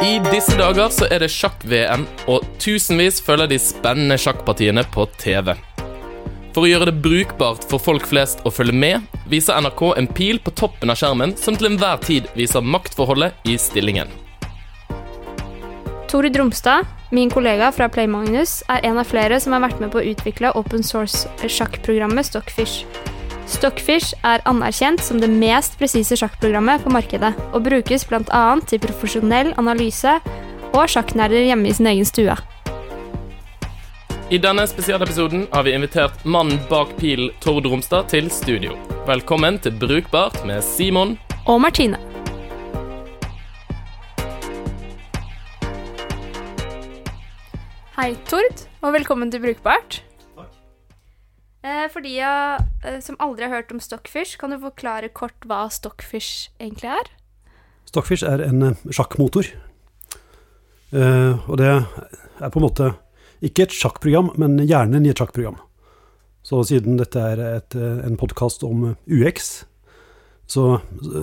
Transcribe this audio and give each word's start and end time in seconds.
I 0.00 0.14
disse 0.30 0.54
dager 0.56 0.88
så 0.88 1.04
er 1.12 1.20
det 1.20 1.26
sjakk-VM, 1.28 2.06
og 2.32 2.44
tusenvis 2.56 3.18
følger 3.20 3.50
de 3.50 3.58
spennende 3.60 4.16
sjakkpartiene 4.16 4.80
på 4.94 5.04
TV. 5.20 5.52
For 6.54 6.64
å 6.64 6.70
gjøre 6.70 6.88
det 6.88 7.02
brukbart 7.04 7.66
for 7.68 7.82
folk 7.84 8.08
flest 8.08 8.40
å 8.48 8.52
følge 8.54 8.72
med, 8.80 9.04
viser 9.28 9.60
NRK 9.60 9.82
en 10.00 10.08
pil 10.08 10.40
på 10.40 10.54
toppen 10.56 10.88
av 10.88 10.96
skjermen 10.96 11.36
som 11.36 11.58
til 11.58 11.68
enhver 11.68 12.00
tid 12.06 12.32
viser 12.32 12.64
maktforholdet 12.64 13.44
i 13.44 13.58
stillingen. 13.60 14.08
Tore 16.08 16.32
Dromstad, 16.32 16.88
min 17.12 17.28
kollega 17.28 17.68
fra 17.68 17.92
Play 17.92 18.08
Magnus, 18.08 18.62
er 18.72 18.80
en 18.88 19.04
av 19.04 19.12
flere 19.12 19.36
som 19.36 19.52
har 19.52 19.66
vært 19.68 19.84
med 19.84 19.92
på 19.92 20.00
å 20.00 20.08
utvikle 20.14 20.56
open 20.56 20.80
source-sjakkprogrammet 20.80 22.32
Stockfish. 22.32 22.86
Stockfish 23.50 24.14
er 24.22 24.42
anerkjent 24.46 25.02
som 25.02 25.18
det 25.18 25.28
mest 25.30 25.74
presise 25.80 26.14
sjakkprogrammet 26.18 26.84
på 26.84 26.92
markedet, 26.94 27.32
og 27.50 27.64
brukes 27.66 28.06
bl.a. 28.06 28.44
til 28.70 28.80
profesjonell 28.84 29.50
analyse 29.58 30.12
og 30.70 30.84
sjakknerder 30.92 31.48
hjemme 31.48 31.66
i 31.66 31.74
sin 31.74 31.90
egen 31.90 32.06
stue. 32.06 32.36
I 34.30 34.38
denne 34.38 34.62
spesialepisoden 34.70 35.48
har 35.50 35.66
vi 35.66 35.74
invitert 35.74 36.22
mannen 36.22 36.60
bak 36.70 36.92
pilen 37.00 37.32
Tord 37.42 37.66
Romstad 37.66 38.12
til 38.12 38.30
studio. 38.30 38.76
Velkommen 39.08 39.58
til 39.58 39.74
Brukbart 39.74 40.44
med 40.46 40.62
Simon 40.62 41.16
Og 41.50 41.58
Martine. 41.64 41.98
Hei, 47.98 48.14
Tord, 48.30 48.62
og 48.86 48.94
velkommen 48.94 49.34
til 49.34 49.42
Brukbart. 49.42 49.98
Eh, 51.60 51.86
For 51.92 52.00
de 52.04 52.14
eh, 52.20 53.00
som 53.04 53.18
aldri 53.20 53.44
har 53.44 53.60
hørt 53.60 53.72
om 53.74 53.80
Stockfish, 53.82 54.38
kan 54.40 54.52
du 54.52 54.60
forklare 54.62 55.10
kort 55.12 55.36
hva 55.48 55.66
Stockfish 55.72 56.48
egentlig 56.60 56.88
er? 56.94 57.10
Stockfish 57.90 58.24
er 58.24 58.40
en 58.46 58.70
eh, 58.70 58.86
sjakkmotor. 58.88 59.52
Og 60.90 61.52
det 61.60 61.68
er 61.70 62.50
på 62.50 62.58
en 62.58 62.64
måte 62.64 62.86
ikke 63.46 63.68
et 63.68 63.74
sjakkprogram, 63.78 64.32
men 64.42 64.56
hjernen 64.58 65.04
i 65.06 65.12
et 65.12 65.20
sjakkprogram. 65.20 65.60
Så 66.42 66.64
siden 66.66 66.96
dette 66.98 67.22
er 67.22 67.38
et, 67.44 67.76
en 67.78 68.18
podkast 68.18 68.64
om 68.66 68.96
UX, 69.06 69.68
så 70.50 70.80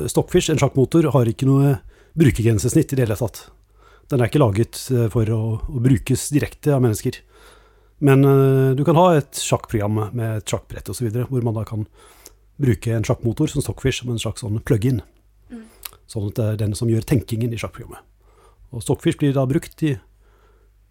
Stockfish, 0.08 0.47
en 0.53 0.61
sjakkmotor, 0.61 1.09
har 1.11 1.27
ikke 1.27 1.49
noe 1.49 1.73
brukergrensesnitt 2.15 2.95
i 2.95 2.99
det 3.02 3.09
hele 3.09 3.19
tatt. 3.19 3.49
Den 4.08 4.23
er 4.23 4.31
ikke 4.31 4.39
laget 4.39 4.80
for 5.11 5.35
å, 5.35 5.41
å 5.59 5.83
brukes 5.83 6.30
direkte 6.31 6.71
av 6.77 6.85
mennesker. 6.85 7.19
Men 7.99 8.25
eh, 8.25 8.75
du 8.77 8.83
kan 8.85 8.97
ha 8.99 9.07
et 9.17 9.39
sjakkprogram 9.41 9.99
med 10.13 10.41
et 10.41 10.51
sjakkbrett 10.51 10.89
osv., 10.93 11.07
hvor 11.29 11.45
man 11.45 11.55
da 11.57 11.63
kan 11.65 11.87
bruke 12.61 12.93
en 12.93 13.05
sjakkmotor 13.05 13.49
som 13.49 13.61
Stockfish 13.61 14.01
som 14.01 14.11
en 14.13 14.21
slags 14.21 14.41
sånn 14.45 14.59
plug-in. 14.65 15.01
Sånn 16.07 16.29
at 16.29 16.37
det 16.37 16.45
er 16.45 16.59
den 16.61 16.75
som 16.77 16.89
gjør 16.89 17.03
tenkingen 17.05 17.51
i 17.53 17.59
sjakkprogrammet. 17.59 18.03
Og 18.71 18.83
Stockfish 18.83 19.19
blir 19.19 19.33
da 19.35 19.45
brukt 19.49 19.81
i, 19.83 19.95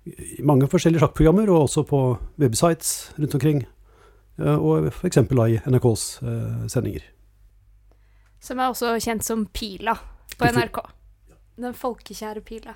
i 0.07 0.43
mange 0.47 0.69
forskjellige 0.71 1.03
sjakkprogrammer, 1.05 1.51
og 1.53 1.67
også 1.69 1.87
på 1.89 2.01
websites 2.43 3.13
rundt 3.17 3.35
omkring. 3.39 3.65
eh, 4.39 4.57
Og 4.57 4.91
f.eks. 4.93 5.23
i 5.23 5.59
NRKs 5.71 6.05
eh, 6.23 6.67
sendinger. 6.73 7.07
Som 8.41 8.61
er 8.61 8.71
også 8.71 8.93
kjent 9.03 9.25
som 9.25 9.47
Pila 9.47 9.97
på 10.37 10.51
NRK. 10.53 10.83
Den 11.57 11.75
folkekjære 11.75 12.43
Pila. 12.45 12.75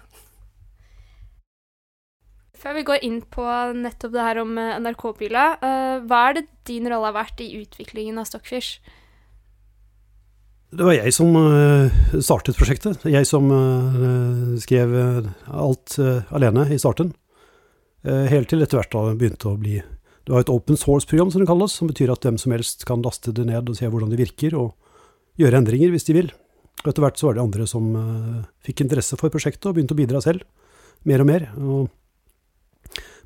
Før 2.60 2.76
vi 2.76 2.84
går 2.84 3.04
inn 3.06 3.20
på 3.24 3.44
nettopp 3.76 4.12
det 4.12 4.24
her 4.24 4.38
om 4.42 4.58
eh, 4.60 4.76
NRK-pila, 4.82 5.44
eh, 5.64 6.00
hva 6.04 6.24
er 6.28 6.36
det 6.36 6.48
din 6.68 6.88
rolle 6.90 7.08
har 7.08 7.16
vært 7.16 7.40
i 7.40 7.54
utviklingen 7.56 8.20
av 8.20 8.26
Stockfish? 8.28 8.82
Det 10.70 10.84
var 10.84 10.98
jeg 10.98 11.14
som 11.16 11.32
eh, 11.40 12.02
startet 12.20 12.58
prosjektet. 12.58 13.06
Jeg 13.08 13.26
som 13.26 13.48
skrev 14.60 14.92
alt 15.48 15.96
alene 16.36 16.66
i 16.70 16.78
starten. 16.78 17.14
Helt 18.04 18.48
til 18.48 18.62
etter 18.64 18.78
hvert 18.78 18.92
da 18.94 19.00
begynte 19.12 19.50
å 19.50 19.58
bli 19.60 19.74
Det 19.76 20.32
var 20.32 20.44
et 20.44 20.52
open 20.52 20.78
source-program, 20.78 21.32
som 21.32 21.42
det 21.42 21.48
kalles, 21.50 21.74
som 21.76 21.88
betyr 21.90 22.12
at 22.12 22.24
hvem 22.24 22.38
som 22.40 22.54
helst 22.54 22.86
kan 22.88 23.02
laste 23.04 23.32
det 23.36 23.44
ned 23.48 23.68
og 23.68 23.76
se 23.76 23.88
hvordan 23.88 24.12
det 24.12 24.20
virker, 24.20 24.56
og 24.56 25.40
gjøre 25.40 25.60
endringer 25.60 25.92
hvis 25.92 26.06
de 26.08 26.16
vil. 26.16 26.30
Og 26.84 26.92
etter 26.92 27.04
hvert 27.04 27.20
så 27.20 27.28
var 27.28 27.36
det 27.36 27.44
andre 27.44 27.66
som 27.68 27.88
fikk 28.64 28.84
interesse 28.84 29.18
for 29.20 29.32
prosjektet 29.32 29.68
og 29.68 29.76
begynte 29.76 29.96
å 29.96 30.00
bidra 30.00 30.22
selv, 30.24 30.44
mer 31.08 31.24
og 31.24 31.28
mer. 31.28 31.48
Og 31.60 31.88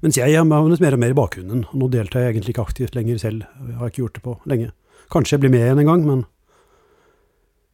mens 0.04 0.18
jeg 0.20 0.36
har 0.36 0.44
havnet 0.44 0.82
mer 0.84 0.94
og 0.96 1.00
mer 1.00 1.12
i 1.14 1.16
bakgrunnen. 1.16 1.64
og 1.70 1.76
Nå 1.80 1.88
deltar 1.92 2.20
jeg 2.26 2.34
egentlig 2.34 2.54
ikke 2.54 2.66
aktivt 2.68 2.96
lenger 2.96 3.20
selv, 3.22 3.46
jeg 3.64 3.76
har 3.80 3.92
ikke 3.92 4.02
gjort 4.02 4.18
det 4.18 4.24
på 4.26 4.34
lenge. 4.52 4.72
Kanskje 5.12 5.36
jeg 5.36 5.44
blir 5.44 5.52
med 5.54 5.64
igjen 5.64 5.80
en 5.80 5.88
gang, 5.88 6.02
men 6.04 6.24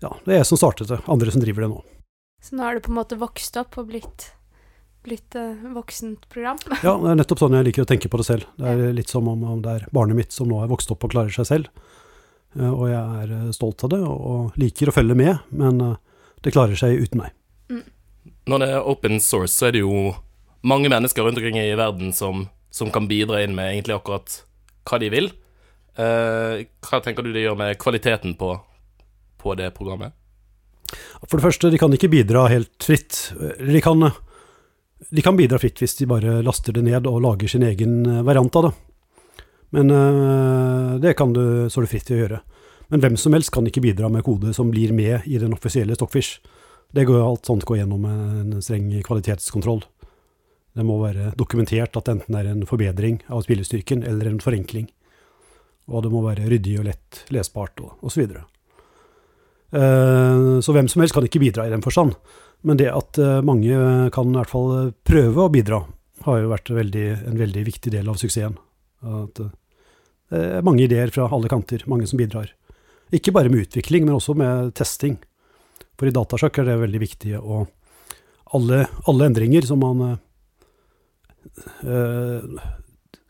ja, 0.00 0.12
det 0.24 0.32
er 0.34 0.38
jeg 0.40 0.48
som 0.48 0.60
startet 0.60 0.92
det, 0.92 1.00
andre 1.10 1.32
som 1.34 1.42
driver 1.42 1.66
det 1.66 1.72
nå. 1.72 1.80
Så 2.40 2.56
nå 2.56 2.64
har 2.64 2.76
du 2.78 2.84
på 2.84 2.92
en 2.92 3.00
måte 3.00 3.18
vokst 3.20 3.58
opp 3.60 3.76
og 3.82 3.90
blitt, 3.90 4.30
blitt 5.04 5.36
uh, 5.36 5.58
voksent 5.74 6.28
program? 6.32 6.60
Ja, 6.86 6.94
det 7.02 7.10
er 7.10 7.18
nettopp 7.20 7.42
sånn 7.42 7.58
jeg 7.58 7.68
liker 7.68 7.84
å 7.84 7.90
tenke 7.90 8.08
på 8.08 8.22
det 8.22 8.28
selv. 8.30 8.46
Det 8.56 8.70
er 8.70 8.94
litt 8.96 9.12
som 9.12 9.28
om, 9.28 9.42
om 9.44 9.60
det 9.64 9.74
er 9.76 9.90
barnet 9.92 10.16
mitt 10.22 10.32
som 10.32 10.48
nå 10.48 10.62
er 10.62 10.70
vokst 10.70 10.94
opp 10.94 11.04
og 11.04 11.12
klarer 11.12 11.34
seg 11.34 11.50
selv. 11.50 11.84
Uh, 12.56 12.70
Og 12.70 12.86
jeg 12.90 13.02
er 13.26 13.34
eh, 13.36 13.50
stolt 13.54 13.84
av 13.86 13.92
det, 13.92 14.00
og, 14.06 14.24
og 14.30 14.62
liker 14.62 14.90
å 14.90 14.94
følge 14.96 15.18
med, 15.18 15.44
men 15.50 15.82
det 16.40 16.54
klarer 16.54 16.78
seg 16.78 16.96
uten 17.02 17.26
meg. 17.26 17.36
Når 18.50 18.62
det 18.62 18.68
er 18.72 18.88
open 18.88 19.20
source, 19.22 19.52
så 19.52 19.68
er 19.68 19.76
det 19.76 19.84
jo 19.84 20.14
mange 20.66 20.90
mennesker 20.92 21.24
rundt 21.24 21.38
omkring 21.38 21.58
i 21.58 21.74
verden 21.78 22.12
som, 22.12 22.48
som 22.70 22.90
kan 22.92 23.08
bidra 23.08 23.42
inn 23.44 23.54
med 23.56 23.72
egentlig 23.72 23.96
akkurat 23.96 24.40
hva 24.88 24.98
de 25.00 25.10
vil. 25.12 25.30
Eh, 26.00 26.64
hva 26.86 27.00
tenker 27.04 27.24
du 27.24 27.32
det 27.34 27.44
gjør 27.44 27.58
med 27.58 27.78
kvaliteten 27.80 28.36
på, 28.40 28.54
på 29.40 29.54
det 29.58 29.72
programmet? 29.76 30.14
For 31.26 31.38
det 31.38 31.44
første, 31.44 31.70
de 31.70 31.78
kan 31.78 31.92
ikke 31.94 32.10
bidra 32.10 32.48
helt 32.50 32.82
fritt. 32.82 33.32
De 33.60 33.80
kan, 33.84 34.08
de 35.10 35.24
kan 35.24 35.38
bidra 35.38 35.60
fritt 35.62 35.80
hvis 35.80 35.98
de 36.00 36.08
bare 36.10 36.40
laster 36.46 36.74
det 36.74 36.84
ned 36.86 37.08
og 37.08 37.20
lager 37.24 37.50
sin 37.50 37.66
egen 37.66 38.00
eh, 38.06 38.22
variant 38.26 38.60
av 38.60 38.68
det. 38.68 38.76
Men 39.76 39.92
eh, 39.94 40.94
det 41.02 41.14
kan 41.18 41.34
du, 41.34 41.44
så 41.70 41.84
det 41.84 41.92
fritt 41.92 42.08
til 42.08 42.18
å 42.18 42.24
gjøre. 42.24 42.40
Men 42.90 43.04
hvem 43.04 43.16
som 43.20 43.36
helst 43.36 43.52
kan 43.54 43.66
ikke 43.68 43.84
bidra 43.84 44.08
med 44.10 44.26
kode 44.26 44.54
som 44.56 44.72
blir 44.72 44.90
med 44.96 45.28
i 45.30 45.38
den 45.38 45.54
offisielle 45.54 45.94
Stockfish. 45.94 46.40
Det 46.90 47.04
går 47.06 47.22
alt 47.22 47.46
sånt 47.46 47.62
går 47.68 47.84
gjennom 47.84 48.06
en 48.10 48.56
streng 48.66 48.88
kvalitetskontroll. 49.06 49.84
Det 50.76 50.86
må 50.86 51.00
være 51.02 51.32
dokumentert 51.38 51.96
at 51.98 52.06
det 52.06 52.14
enten 52.14 52.36
er 52.38 52.48
en 52.52 52.66
forbedring 52.68 53.20
av 53.28 53.42
spillestyrken 53.46 54.04
eller 54.06 54.30
en 54.30 54.42
forenkling. 54.42 54.86
Og 55.90 56.04
det 56.04 56.12
må 56.12 56.22
være 56.22 56.46
ryddig 56.50 56.78
og 56.78 56.86
lett 56.86 57.24
lesbart 57.34 57.82
og, 57.82 57.96
osv. 58.00 58.14
så 58.14 58.22
videre. 58.22 58.44
Eh, 59.74 60.60
Så 60.62 60.74
hvem 60.74 60.88
som 60.88 61.02
helst 61.02 61.14
kan 61.14 61.26
ikke 61.26 61.42
bidra 61.42 61.66
i 61.66 61.72
den 61.72 61.82
forstand. 61.82 62.14
Men 62.62 62.76
det 62.76 62.90
at 62.92 63.18
eh, 63.18 63.40
mange 63.42 64.10
kan 64.14 64.30
i 64.30 64.38
hvert 64.38 64.52
fall 64.52 64.92
prøve 65.06 65.46
å 65.46 65.52
bidra, 65.52 65.82
har 66.26 66.42
jo 66.42 66.52
vært 66.52 66.70
veldig, 66.76 67.06
en 67.30 67.40
veldig 67.40 67.64
viktig 67.66 67.92
del 67.94 68.08
av 68.12 68.20
suksessen. 68.20 68.58
At 69.02 69.40
eh, 69.40 69.52
det 70.30 70.46
er 70.60 70.66
mange 70.66 70.84
ideer 70.84 71.10
fra 71.10 71.26
alle 71.26 71.50
kanter, 71.50 71.82
mange 71.90 72.06
som 72.06 72.20
bidrar. 72.20 72.52
Ikke 73.10 73.32
bare 73.34 73.50
med 73.50 73.64
utvikling, 73.66 74.04
men 74.06 74.14
også 74.14 74.36
med 74.38 74.70
testing. 74.78 75.16
For 75.98 76.06
i 76.06 76.14
datasjakk 76.14 76.60
er 76.60 76.68
det 76.68 76.82
veldig 76.86 77.02
viktig 77.02 77.38
å 77.40 77.66
Alle, 78.50 78.88
alle 79.06 79.26
endringer 79.30 79.62
som 79.62 79.78
man 79.78 80.18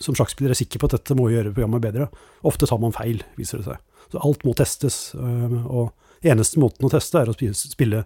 Som 0.01 0.17
sjakkspiller 0.17 0.55
er 0.55 0.59
sikker 0.59 0.81
på 0.81 0.89
at 0.89 0.97
dette 0.97 1.17
må 1.19 1.29
gjøre 1.29 1.53
programmet 1.53 1.83
bedre. 1.85 2.07
Ofte 2.49 2.69
tar 2.69 2.81
man 2.81 2.95
feil, 2.97 3.21
viser 3.37 3.61
det 3.61 3.69
seg. 3.69 3.83
Så 4.11 4.23
alt 4.25 4.47
må 4.47 4.55
testes. 4.57 5.15
eh, 5.15 5.57
og 5.67 5.93
eneste 6.27 6.61
måten 6.61 6.87
å 6.87 6.93
teste 6.93 7.21
er 7.21 7.31
å 7.31 7.37
spille, 7.37 8.05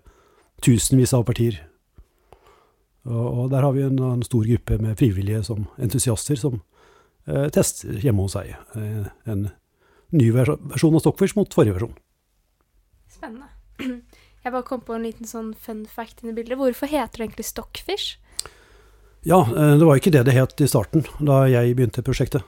tusenvis 0.65 1.15
av 1.15 1.25
partier. 1.29 1.61
Og, 3.05 3.51
der 3.53 3.61
har 3.61 3.75
vi 3.77 3.83
en, 3.85 3.99
en 4.01 4.23
stor 4.25 4.47
gruppe 4.49 4.79
med 4.81 4.97
frivillige 4.97 5.43
som 5.45 5.67
entusiaster 5.77 6.39
som 6.41 6.63
eh, 7.29 7.51
tester 7.53 7.99
hjemme 8.01 8.25
hos 8.25 8.33
seg 8.33 8.55
eh, 8.55 9.11
en 9.29 9.51
ny 10.15 10.31
vers 10.33 10.55
versjon 10.73 10.97
av 10.97 11.03
Stockfish 11.05 11.37
mot 11.37 11.53
forrige 11.53 11.77
versjon. 11.77 11.99
Spennende. 13.13 13.51
Jeg 14.45 14.53
bare 14.53 14.65
kom 14.69 14.81
på 14.85 14.97
en 14.97 15.05
liten 15.05 15.29
sånn 15.29 15.53
fun 15.57 15.85
fact 15.89 16.23
inni 16.23 16.33
bildet. 16.37 16.57
Hvorfor 16.61 16.89
heter 16.89 17.21
det 17.21 17.29
egentlig 17.29 17.49
Stockfish? 17.49 18.17
Ja, 19.25 19.41
eh, 19.57 19.77
det 19.81 19.85
var 19.87 19.97
ikke 19.97 20.13
det 20.13 20.25
det 20.29 20.37
het 20.37 20.61
i 20.61 20.69
starten, 20.69 21.05
da 21.19 21.45
jeg 21.49 21.77
begynte 21.77 22.05
prosjektet. 22.05 22.45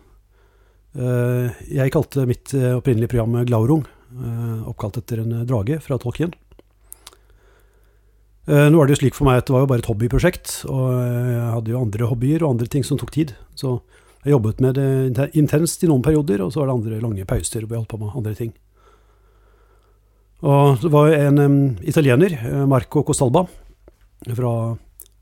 Eh, 0.97 1.49
Jeg 1.73 1.93
kalte 1.93 2.27
mitt 2.29 2.53
eh, 2.55 2.77
opprinnelige 2.77 3.15
program 3.15 3.45
Glaurung, 3.49 3.87
oppkalt 4.67 4.99
etter 5.01 5.21
en 5.21 5.47
drage 5.49 5.81
fra 5.83 5.99
Tolkien. 5.99 6.33
Nå 8.47 8.79
var 8.79 8.87
det 8.87 8.95
jo 8.95 9.01
slik 9.01 9.17
for 9.19 9.27
meg 9.27 9.41
at 9.41 9.49
det 9.49 9.53
var 9.57 9.65
jo 9.65 9.69
bare 9.73 9.83
et 9.83 9.89
hobbyprosjekt, 9.91 10.53
og 10.71 10.93
jeg 10.95 11.49
hadde 11.51 11.73
jo 11.73 11.81
andre 11.83 12.07
hobbyer 12.07 12.45
og 12.45 12.53
andre 12.55 12.69
ting 12.71 12.85
som 12.87 12.97
tok 12.97 13.11
tid. 13.11 13.33
Så 13.59 13.81
jeg 14.23 14.31
jobbet 14.37 14.63
med 14.63 14.79
det 14.79 15.27
intenst 15.35 15.83
i 15.83 15.89
noen 15.91 16.05
perioder, 16.07 16.45
og 16.45 16.53
så 16.55 16.63
var 16.63 16.71
det 16.71 16.77
andre 16.77 17.01
lange 17.03 17.27
pauser 17.27 17.67
hvor 17.67 17.75
jeg 17.75 17.83
holdt 17.83 17.91
på 17.91 17.99
med 18.05 18.15
andre 18.23 18.35
ting. 18.39 18.53
Og 20.47 20.79
det 20.87 20.93
var 20.95 21.11
en 21.19 21.43
italiener, 21.83 22.39
Marco 22.71 23.03
Costalba, 23.03 23.49
fra 24.31 24.55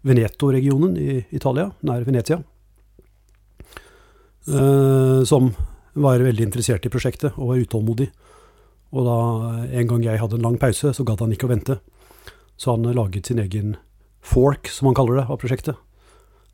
Veneto-regionen 0.04 0.98
i 1.00 1.22
Italia, 1.32 1.70
nær 1.82 2.04
Venezia, 2.04 2.42
eh, 4.48 5.22
som 5.24 5.54
var 5.94 6.20
veldig 6.20 6.44
interessert 6.44 6.84
i 6.84 6.92
prosjektet 6.92 7.38
og 7.38 7.52
var 7.52 7.62
utålmodig. 7.62 8.10
Og 8.94 9.06
da 9.08 9.18
en 9.80 9.90
gang 9.90 10.04
jeg 10.06 10.20
hadde 10.20 10.38
en 10.38 10.46
lang 10.46 10.58
pause, 10.60 10.92
så 10.94 11.06
gadd 11.06 11.22
han 11.24 11.32
ikke 11.34 11.48
å 11.48 11.54
vente. 11.54 11.78
Så 12.56 12.74
han 12.74 12.86
laget 12.94 13.26
sin 13.26 13.40
egen 13.42 13.76
fork, 14.24 14.68
som 14.70 14.88
han 14.88 14.96
kaller 14.96 15.20
det, 15.20 15.26
av 15.28 15.40
prosjektet. 15.42 15.78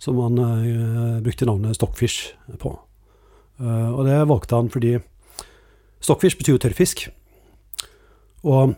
Som 0.00 0.20
han 0.22 0.38
eh, 0.40 1.18
brukte 1.24 1.48
navnet 1.48 1.76
Stockfish 1.76 2.32
på. 2.60 2.72
Eh, 3.60 3.90
og 3.92 4.06
det 4.08 4.20
valgte 4.30 4.56
han 4.56 4.70
fordi 4.72 4.94
Stockfish 6.00 6.38
betyr 6.40 6.56
jo 6.56 6.62
tørrfisk. 6.64 7.04
Og 8.48 8.72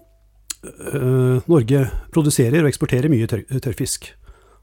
eh, 0.67 1.39
Norge 1.47 1.85
produserer 2.15 2.65
og 2.65 2.73
eksporterer 2.73 3.13
mye 3.13 3.31
tørr, 3.31 3.47
tørrfisk. 3.63 4.11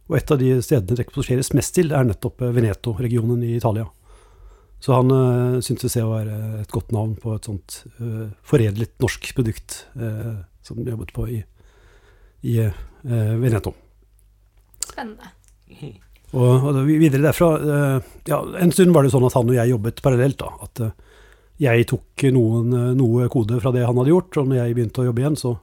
Og 0.09 0.17
et 0.17 0.31
av 0.33 0.41
de 0.41 0.55
stedene 0.65 0.97
det 0.97 1.05
eksporteres 1.05 1.53
mest 1.53 1.75
til, 1.77 1.93
er 1.93 2.07
nettopp 2.07 2.41
eh, 2.41 2.53
Veneto-regionen 2.55 3.43
i 3.45 3.55
Italia. 3.59 3.85
Så 4.79 4.95
han 4.95 5.11
uh, 5.11 5.59
syntes 5.59 5.97
det 5.97 6.05
var 6.07 6.27
et 6.61 6.71
godt 6.71 6.93
navn 6.95 7.17
på 7.19 7.33
et 7.35 7.47
sånt 7.49 7.81
uh, 7.99 8.29
foredlet 8.47 8.93
norsk 9.03 9.25
produkt 9.35 9.81
uh, 9.99 10.39
som 10.63 10.79
de 10.79 10.93
jobbet 10.93 11.11
på 11.11 11.25
i, 11.35 11.39
i 12.47 12.55
uh, 12.63 13.33
Veneto. 13.41 13.73
Spennende. 14.87 15.33
Og, 16.31 16.69
og 16.69 16.79
videre 16.85 17.23
derfra 17.23 17.47
ja, 18.29 18.37
En 18.61 18.71
stund 18.73 18.93
var 18.93 19.01
det 19.01 19.09
sånn 19.09 19.23
at 19.25 19.33
han 19.33 19.49
og 19.49 19.55
jeg 19.57 19.71
jobbet 19.71 20.01
parallelt. 20.05 20.43
da, 20.43 20.49
At 20.61 20.81
jeg 21.59 21.87
tok 21.89 22.25
noen, 22.35 22.75
noe 22.97 23.27
kode 23.33 23.57
fra 23.63 23.73
det 23.73 23.81
han 23.87 23.97
hadde 23.97 24.13
gjort, 24.13 24.37
og 24.37 24.49
når 24.49 24.59
jeg 24.59 24.75
begynte 24.77 25.01
å 25.01 25.07
jobbe 25.09 25.23
igjen, 25.23 25.39
så 25.39 25.55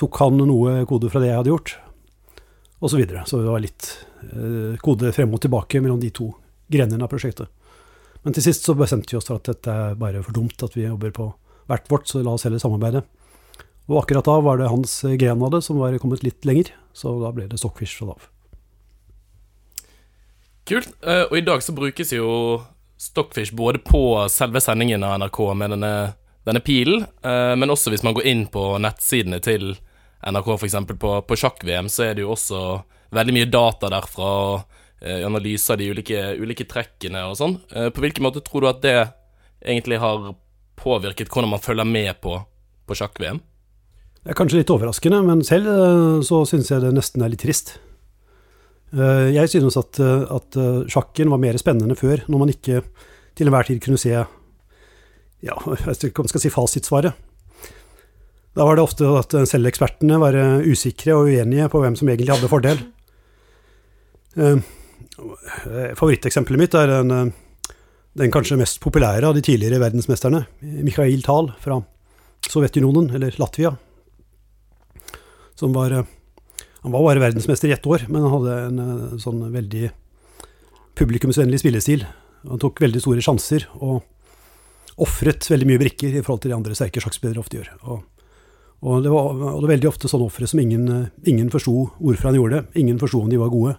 tok 0.00 0.20
han 0.22 0.40
noe 0.40 0.80
kode 0.88 1.10
fra 1.12 1.20
det 1.20 1.28
jeg 1.30 1.40
hadde 1.42 1.52
gjort, 1.52 1.74
og 2.78 2.90
så 2.90 2.98
videre. 3.00 3.24
Så 3.26 3.40
det 3.42 3.50
var 3.50 3.62
litt 3.62 3.90
kode 4.82 5.12
frem 5.14 5.34
og 5.34 5.42
tilbake 5.42 5.82
mellom 5.82 6.00
de 6.02 6.10
to 6.14 6.30
grenene 6.70 7.04
av 7.04 7.10
prosjektet. 7.10 7.50
Men 8.22 8.34
til 8.34 8.44
sist 8.44 8.66
så 8.66 8.74
bestemte 8.78 9.14
vi 9.14 9.18
oss 9.18 9.28
for 9.30 9.38
at 9.38 9.48
dette 9.48 9.70
er 9.72 9.98
bare 9.98 10.22
for 10.26 10.34
dumt 10.36 10.62
at 10.66 10.74
vi 10.76 10.86
jobber 10.86 11.14
på 11.14 11.28
hvert 11.68 11.90
vårt, 11.90 12.08
så 12.08 12.22
la 12.24 12.34
oss 12.34 12.46
heller 12.46 12.60
samarbeide. 12.62 13.04
Og 13.88 14.02
akkurat 14.02 14.26
da 14.26 14.34
var 14.44 14.58
det 14.60 14.68
hans 14.68 14.98
gren 15.20 15.42
av 15.44 15.52
det 15.54 15.62
som 15.64 15.78
var 15.80 15.96
kommet 16.02 16.24
litt 16.26 16.44
lenger, 16.44 16.72
så 16.92 17.14
da 17.22 17.30
ble 17.32 17.46
det 17.48 17.60
Stockfish 17.60 17.96
fra 17.96 18.10
da 18.10 18.16
av. 18.16 18.26
Kult. 20.68 20.90
Og 21.30 21.36
i 21.38 21.44
dag 21.46 21.62
så 21.64 21.72
brukes 21.72 22.12
jo 22.12 22.28
Stockfish 23.00 23.54
både 23.56 23.80
på 23.80 24.02
selve 24.28 24.60
sendingen 24.60 25.06
av 25.06 25.16
NRK 25.22 25.38
med 25.56 25.72
denne, 25.76 25.92
denne 26.44 26.60
pilen, 26.64 27.06
men 27.22 27.72
også 27.72 27.94
hvis 27.94 28.04
man 28.04 28.16
går 28.18 28.28
inn 28.28 28.44
på 28.52 28.64
nettsidene 28.82 29.40
til 29.44 29.70
NRK, 30.26 30.48
f.eks. 30.58 30.76
på, 30.98 31.12
på 31.22 31.38
sjakk-VM, 31.38 31.88
så 31.92 32.08
er 32.08 32.16
det 32.16 32.24
jo 32.24 32.34
også 32.34 32.62
veldig 33.14 33.34
mye 33.36 33.50
data 33.50 33.90
derfra. 33.92 34.32
Eh, 34.98 35.26
analyser 35.26 35.76
av 35.76 35.78
de 35.78 35.92
ulike, 35.94 36.22
ulike, 36.42 36.66
trekkene 36.66 37.22
og 37.30 37.36
sånn. 37.38 37.52
Eh, 37.70 37.86
på 37.94 38.02
hvilken 38.02 38.24
måte 38.26 38.42
tror 38.42 38.64
du 38.64 38.70
at 38.70 38.80
det 38.82 38.96
egentlig 39.62 40.00
har 40.02 40.32
påvirket 40.78 41.30
hvordan 41.30 41.52
man 41.52 41.62
følger 41.62 41.86
med 41.86 42.18
på, 42.22 42.34
på 42.86 42.96
sjakk-VM? 42.98 43.38
Det 44.18 44.34
er 44.34 44.38
kanskje 44.38 44.58
litt 44.58 44.72
overraskende, 44.74 45.20
men 45.22 45.44
selv 45.46 45.70
eh, 45.70 46.16
så 46.26 46.42
synes 46.50 46.72
jeg 46.72 46.82
det 46.82 46.90
nesten 46.96 47.22
er 47.22 47.30
litt 47.34 47.44
trist. 47.46 47.76
Jeg 48.88 49.50
synes 49.52 49.74
at, 49.76 49.98
at 50.00 50.56
sjakken 50.88 51.28
var 51.28 51.40
mer 51.42 51.58
spennende 51.60 51.92
før, 51.92 52.22
når 52.24 52.40
man 52.40 52.52
ikke 52.54 52.78
til 53.36 53.50
enhver 53.50 53.68
tid 53.68 53.82
kunne 53.84 54.00
se 54.00 54.14
ja, 54.14 55.56
jeg 55.68 55.98
skal 56.08 56.40
si 56.40 56.48
fasitsvaret. 56.48 57.27
Da 58.58 58.66
var 58.66 58.74
det 58.74 58.82
ofte 58.82 59.06
at 59.14 59.34
selv 59.46 59.70
ekspertene 59.70 60.18
var 60.18 60.34
usikre 60.66 61.14
og 61.14 61.30
uenige 61.30 61.68
på 61.70 61.78
hvem 61.78 61.94
som 61.98 62.08
egentlig 62.10 62.34
hadde 62.34 62.50
fordel. 62.50 62.80
Favoritteksempelet 65.98 66.60
mitt 66.60 66.74
er 66.78 66.90
den, 66.90 67.10
eh, 67.10 67.32
den, 68.18 68.30
kanskje 68.30 68.58
mest 68.58 68.80
populære 68.80 69.26
av 69.26 69.34
de 69.34 69.42
tidligere 69.42 69.80
verdensmesterne, 69.82 70.46
Mikhail 70.62 71.22
Tal 71.22 71.52
fra 71.60 71.80
Sovjetunionen, 72.48 73.10
eller 73.14 73.34
Latvia. 73.38 73.76
Som 75.54 75.72
var 75.72 75.90
eh, 75.90 76.04
Han 76.82 76.92
var 76.92 77.02
bare 77.02 77.20
verdensmester 77.20 77.68
i 77.68 77.72
ett 77.72 77.86
år, 77.86 78.06
men 78.08 78.22
han 78.22 78.30
hadde 78.30 78.58
en 78.68 78.78
eh, 78.78 79.18
sånn 79.18 79.40
veldig 79.52 79.90
publikumsvennlig 80.94 81.58
spillestil. 81.58 82.06
Han 82.46 82.58
tok 82.62 82.80
veldig 82.80 83.02
store 83.02 83.20
sjanser 83.20 83.66
og 83.82 84.04
ofret 85.02 85.50
veldig 85.50 85.66
mye 85.66 85.80
brikker 85.82 86.14
i 86.14 86.22
forhold 86.22 86.42
til 86.42 86.52
de 86.52 86.56
andre 86.56 86.76
sterke 86.78 87.02
sjakkspillere 87.02 87.42
ofte 87.42 87.58
gjør. 87.58 87.72
Og, 87.82 88.06
og, 88.78 89.02
det 89.02 89.10
var, 89.10 89.32
og 89.34 89.58
det 89.58 89.66
var 89.66 89.72
veldig 89.72 89.88
ofte 89.90 90.10
sånne 90.10 90.28
ofre 90.30 90.46
som 90.46 90.60
ingen, 90.62 90.86
ingen 91.26 91.48
forsto 91.50 91.72
hvorfor 91.98 92.30
han 92.30 92.38
gjorde 92.38 92.60
det. 92.60 92.80
Ingen 92.82 93.00
forsto 93.00 93.24
om 93.24 93.30
de 93.30 93.40
var 93.40 93.50
gode. 93.50 93.74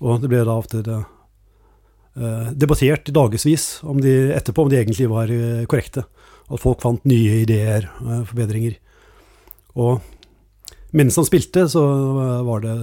Og 0.00 0.22
det 0.22 0.30
ble 0.32 0.40
da 0.46 0.56
ofte 0.56 0.80
det, 0.84 1.00
eh, 2.16 2.48
debattert 2.56 3.10
i 3.10 3.14
dagevis 3.14 3.46
de, 4.00 4.14
etterpå 4.34 4.64
om 4.64 4.72
de 4.72 4.80
egentlig 4.80 5.08
var 5.12 5.28
uh, 5.28 5.66
korrekte. 5.68 6.06
At 6.48 6.60
folk 6.60 6.80
fant 6.84 7.04
nye 7.08 7.42
ideer, 7.44 7.90
og 8.00 8.26
forbedringer. 8.32 8.76
Og 9.80 10.00
mens 10.96 11.16
han 11.18 11.26
spilte, 11.26 11.66
så 11.68 11.82
var 12.46 12.64
det 12.64 12.74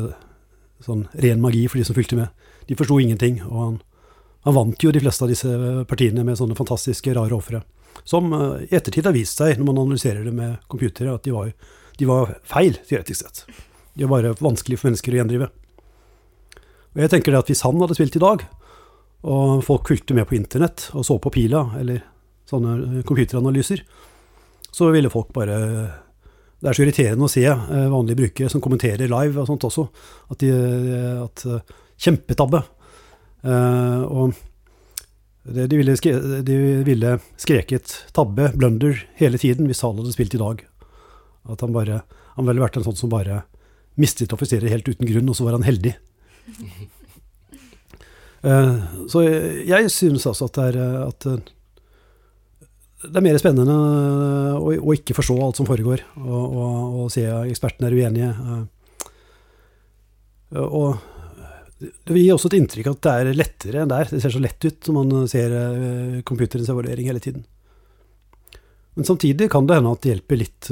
sånn 0.85 1.05
ren 1.23 1.41
magi 1.41 1.67
for 1.69 1.79
de 1.79 1.85
som 1.87 1.97
fulgte 1.97 2.17
med. 2.17 2.31
De 2.69 2.77
forsto 2.77 2.97
ingenting, 2.99 3.39
og 3.47 3.59
han, 3.61 3.75
han, 4.47 4.57
vant 4.57 4.83
jo 4.83 4.93
de 4.93 5.01
fleste 5.03 5.25
av 5.25 5.31
disse 5.31 5.51
partiene 5.89 6.25
med 6.25 6.39
sånne 6.39 6.57
fantastiske, 6.57 7.13
rare 7.15 7.37
ofre. 7.37 7.61
Som 8.07 8.31
i 8.33 8.73
ettertid 8.73 9.05
har 9.05 9.15
vist 9.15 9.39
seg, 9.39 9.57
når 9.59 9.67
man 9.67 9.81
analyserer 9.83 10.25
det 10.25 10.33
med 10.35 10.57
computere, 10.71 11.13
at 11.13 11.25
de 11.27 11.33
var, 11.35 11.51
de 11.99 12.07
var 12.09 12.35
feil, 12.47 12.79
teoretisk 12.89 13.23
sett. 13.23 13.43
De 13.93 14.07
var 14.07 14.21
bare 14.21 14.35
vanskelig 14.39 14.79
for 14.79 14.89
mennesker 14.89 15.13
å 15.13 15.21
gjendrive. 15.21 15.49
Og 16.91 17.03
jeg 17.03 17.11
tenker 17.13 17.33
det 17.33 17.41
at 17.43 17.51
Hvis 17.51 17.63
han 17.65 17.79
hadde 17.79 17.97
spilt 17.97 18.17
i 18.19 18.23
dag, 18.23 18.45
og 19.21 19.63
folk 19.65 19.91
fulgte 19.91 20.15
med 20.17 20.25
på 20.27 20.35
internett 20.37 20.87
og 20.97 21.05
så 21.05 21.19
på 21.21 21.31
Pila, 21.33 21.67
eller 21.79 22.01
sånne 22.49 22.77
eh, 22.87 23.03
computeranalyser, 23.07 23.83
så 24.71 24.89
ville 24.91 25.11
folk 25.11 25.33
bare 25.35 25.57
Det 26.61 26.69
er 26.69 26.77
så 26.77 26.83
irriterende 26.85 27.27
å 27.27 27.31
se 27.31 27.45
eh, 27.45 27.91
vanlige 27.91 28.21
brukere 28.23 28.49
som 28.49 28.63
kommenterer 28.63 29.11
live 29.11 29.41
og 29.41 29.49
sånt 29.49 29.67
også, 29.69 29.87
at, 30.33 30.41
de, 30.41 30.51
eh, 30.51 31.21
at 31.21 31.45
Kjempetabbe. 32.01 32.63
Og 33.41 34.33
de 35.43 35.77
ville, 35.77 35.95
de 36.45 36.57
ville 36.85 37.19
skreket 37.41 37.95
'tabbe', 38.13 38.51
'blunder' 38.53 39.05
hele 39.17 39.39
tiden 39.41 39.65
hvis 39.65 39.81
han 39.81 39.97
hadde 39.97 40.13
spilt 40.13 40.35
i 40.37 40.41
dag. 40.41 40.65
At 41.49 41.61
han 41.61 41.73
bare 41.73 42.03
Han 42.37 42.47
ville 42.47 42.61
vært 42.63 42.77
en 42.79 42.85
sånn 42.85 42.95
som 42.95 43.09
bare 43.11 43.41
mistet 43.99 44.31
offiserer 44.31 44.71
helt 44.71 44.87
uten 44.87 45.05
grunn, 45.05 45.27
og 45.27 45.35
så 45.35 45.43
var 45.43 45.57
han 45.57 45.67
heldig. 45.67 45.97
Eh, 48.41 48.77
så 49.05 49.21
jeg 49.21 49.89
synes 49.93 50.23
altså 50.25 50.47
at 50.49 50.55
det 50.55 50.63
er, 50.71 50.77
eh, 50.81 51.01
at 51.05 51.25
eh, 51.29 51.49
det 53.03 53.19
er 53.19 53.25
mer 53.27 53.37
spennende 53.37 53.75
å, 54.57 54.71
å, 54.73 54.95
ikke 54.97 55.13
forstå 55.13 55.35
alt 55.45 55.59
som 55.59 55.67
foregår, 55.69 56.01
og, 56.17 56.55
og, 56.57 56.95
og 57.03 57.11
se 57.13 57.27
ekspertene 57.51 57.91
er 57.91 57.97
uenige. 57.99 58.31
Og 60.57 60.97
det 61.81 62.19
gir 62.19 62.35
også 62.35 62.51
et 62.51 62.59
inntrykk 62.59 62.91
at 62.91 63.01
det 63.05 63.13
er 63.13 63.37
lettere 63.37 63.81
enn 63.81 63.91
der. 63.91 64.09
Det 64.11 64.21
ser 64.21 64.33
så 64.35 64.41
lett 64.43 64.67
ut 64.67 64.89
når 64.89 64.97
man 64.97 65.29
ser 65.31 65.55
computerens 66.27 66.69
evaluering 66.69 67.09
hele 67.09 67.23
tiden. 67.23 67.45
Men 68.93 69.07
samtidig 69.07 69.47
kan 69.51 69.67
det 69.67 69.77
hende 69.79 69.93
at 69.95 70.03
det 70.03 70.11
hjelper 70.11 70.39
litt 70.41 70.69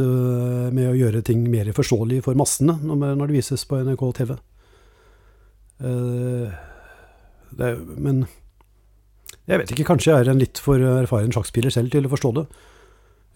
med 0.75 0.89
å 0.89 0.98
gjøre 0.98 1.24
ting 1.25 1.46
mer 1.50 1.72
forståelig 1.75 2.20
for 2.25 2.38
massene 2.38 2.75
når 2.84 3.22
det 3.24 3.38
vises 3.38 3.63
på 3.66 3.80
NRK 3.88 4.04
TV. 4.20 4.34
Uh, 5.80 6.51
det, 7.56 7.70
men 7.96 8.25
jeg 9.48 9.62
vet 9.62 9.72
ikke, 9.74 9.88
kanskje 9.88 10.12
jeg 10.12 10.25
er 10.25 10.34
en 10.34 10.42
litt 10.44 10.60
for 10.62 10.84
erfaren 10.84 11.32
sjakkspiller 11.34 11.74
selv 11.74 11.96
til 11.96 12.06
å 12.06 12.12
forstå 12.12 12.34
det. 12.38 12.46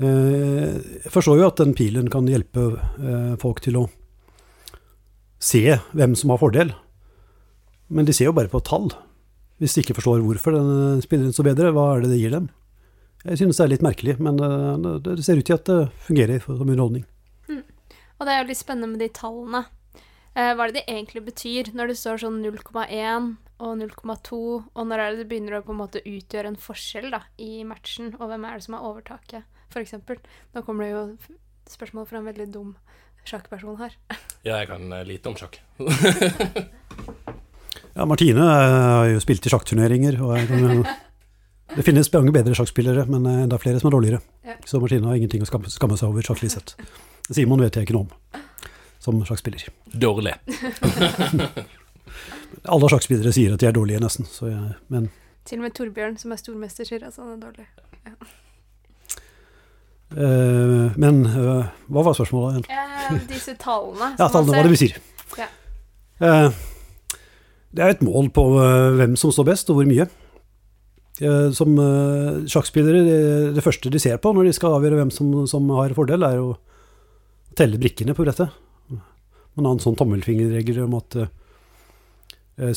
Jeg 0.04 1.14
forstår 1.14 1.40
jo 1.40 1.48
at 1.48 1.62
den 1.62 1.74
pilen 1.78 2.10
kan 2.14 2.28
hjelpe 2.30 2.68
folk 3.42 3.62
til 3.66 3.80
å 3.80 3.84
se 5.44 5.64
hvem 5.94 6.14
som 6.18 6.34
har 6.34 6.42
fordel, 6.42 6.74
men 7.88 8.08
de 8.08 8.16
ser 8.16 8.30
jo 8.30 8.36
bare 8.36 8.52
på 8.52 8.62
tall. 8.66 8.92
Hvis 9.62 9.76
de 9.76 9.84
ikke 9.84 9.96
forstår 9.98 10.24
hvorfor 10.26 10.56
den 10.56 11.04
spilleren 11.04 11.36
så 11.36 11.46
bedre, 11.46 11.72
hva 11.76 11.94
er 11.94 12.04
det 12.04 12.14
det 12.14 12.22
gir 12.22 12.34
dem? 12.34 12.50
Jeg 13.24 13.40
synes 13.40 13.60
det 13.60 13.64
er 13.64 13.72
litt 13.72 13.86
merkelig, 13.86 14.18
men 14.20 14.40
det 14.40 15.24
ser 15.24 15.40
ut 15.40 15.48
til 15.48 15.56
at 15.56 15.70
det 15.70 15.78
fungerer 16.08 16.44
som 16.44 16.66
underholdning. 16.66 17.06
Mm. 17.48 17.64
Og 18.20 18.28
det 18.28 18.34
er 18.34 18.42
jo 18.42 18.50
litt 18.50 18.60
spennende 18.60 18.92
med 18.92 19.04
de 19.04 19.08
tallene. 19.16 19.64
Eh, 20.34 20.52
hva 20.58 20.66
er 20.66 20.74
det 20.74 20.82
det 20.82 20.90
egentlig 20.90 21.24
betyr 21.30 21.72
når 21.78 21.94
det 21.94 21.98
står 22.02 22.24
sånn 22.26 22.42
0,1 22.44 23.30
og 23.64 23.74
0,2, 23.80 24.40
og 24.74 24.88
når 24.90 25.00
er 25.00 25.14
det 25.14 25.22
det 25.22 25.30
begynner 25.32 25.60
å 25.60 25.64
på 25.64 25.76
en 25.76 25.82
måte 25.84 26.04
utgjøre 26.04 26.52
en 26.52 26.60
forskjell 26.60 27.12
da, 27.14 27.22
i 27.40 27.64
matchen, 27.68 28.12
og 28.18 28.28
hvem 28.32 28.50
er 28.50 28.58
det 28.58 28.66
som 28.66 28.76
har 28.76 28.88
overtaket, 28.90 29.48
f.eks.? 29.72 29.96
Nå 30.58 30.66
kommer 30.66 30.88
det 30.88 30.92
jo 30.92 31.04
spørsmål 31.72 32.10
fra 32.10 32.20
en 32.20 32.28
veldig 32.28 32.50
dum 32.52 32.74
sjakkperson 33.24 33.80
her. 33.80 33.96
ja, 34.44 34.58
jeg 34.58 34.74
kan 34.74 34.98
lite 35.08 35.32
om 35.32 35.40
sjakk. 35.40 35.62
ja, 37.94 38.08
Martine 38.10 38.44
eh, 38.44 38.78
har 38.98 39.10
jo 39.14 39.24
spilt 39.24 39.48
i 39.48 39.54
sjakkturneringer, 39.54 40.20
og 40.24 40.36
kan, 40.50 40.84
det 41.78 41.88
finnes 41.88 42.12
mange 42.14 42.36
bedre 42.36 42.58
sjakkspillere, 42.58 43.08
men 43.12 43.28
enda 43.46 43.60
flere 43.62 43.82
som 43.82 43.92
er 43.92 43.98
dårligere. 43.98 44.24
Ja. 44.48 44.58
Så 44.66 44.82
Martine 44.84 45.10
har 45.10 45.20
ingenting 45.20 45.46
å 45.46 45.50
skamme, 45.50 45.72
skamme 45.74 46.00
seg 46.00 46.14
over 46.14 46.26
sjakklig 46.26 46.54
sett. 46.56 46.76
Simon 47.30 47.64
vet 47.64 47.80
jeg 47.80 47.88
ikke 47.88 47.98
noe 47.98 48.08
om 48.08 48.42
som 49.04 49.26
sjakkspiller. 49.26 49.68
Dårlig. 49.86 50.34
Alle 52.74 52.90
sjakkspillere 52.90 53.34
sier 53.36 53.56
at 53.56 53.60
de 53.60 53.68
er 53.68 53.76
dårlige, 53.76 54.00
nesten. 54.00 54.28
Jeg, 54.48 54.78
men 54.94 55.10
Til 55.44 55.60
og 55.60 55.66
med 55.66 55.74
Torbjørn, 55.76 56.16
som 56.22 56.32
er 56.32 56.40
stormester, 56.40 56.88
sier 56.88 57.04
at 57.04 57.18
han 57.20 57.34
er 57.36 57.40
dårlig. 57.42 57.68
Ja. 58.08 58.16
Uh, 60.14 60.94
men 61.02 61.26
uh, 61.26 61.66
hva 61.92 62.04
var 62.06 62.16
spørsmålet 62.16 62.62
igjen? 62.62 62.68
Uh, 62.70 63.28
disse 63.28 63.58
tallene. 63.60 64.14
ja, 64.14 64.30
tallene, 64.30 64.56
hva 64.56 64.64
det 64.70 64.76
vi 64.78 64.82
sier. 64.86 65.02
Ja. 65.42 65.50
Det 67.74 67.82
er 67.82 67.96
et 67.96 68.04
mål 68.06 68.30
på 68.34 68.44
eh, 68.62 68.92
hvem 69.00 69.16
som 69.18 69.34
står 69.34 69.48
best, 69.50 69.72
og 69.74 69.80
hvor 69.80 69.90
mye. 69.90 70.06
Eh, 71.22 71.50
Som 71.58 71.74
eh, 71.82 72.44
sjakkspillere, 72.50 73.54
det, 73.56 73.66
første 73.66 73.90
de 73.90 74.02
ser 74.02 74.20
på 74.22 74.34
når 74.34 74.50
de 74.50 74.54
skal 74.54 74.78
avgjøre 74.78 75.02
hvem 75.02 75.14
som, 75.14 75.34
som 75.50 75.70
har 75.80 75.96
fordel, 75.98 76.26
er 76.28 76.42
å 76.42 76.54
telle 77.58 77.82
brikkene 77.82 78.16
på 78.18 78.26
brettet. 78.26 78.54
Man 79.54 79.68
har 79.68 79.76
en 79.76 79.84
sånn 79.84 79.98
tommelfingerregel 79.98 80.80
om 80.88 80.96
at 80.98 81.18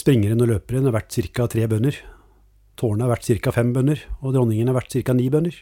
springeren 0.00 0.40
og 0.44 0.50
løperen 0.50 0.88
er 0.88 0.92
verdt 0.92 1.16
ca. 1.32 1.46
tre 1.48 1.64
bønder. 1.68 1.96
Tårnet 2.76 3.06
er 3.06 3.12
verdt 3.14 3.30
ca. 3.44 3.52
fem 3.56 3.72
bønder, 3.72 4.02
og 4.20 4.34
dronningen 4.36 4.68
er 4.68 4.76
verdt 4.76 4.98
ca. 5.00 5.14
ni 5.16 5.30
bønder. 5.32 5.56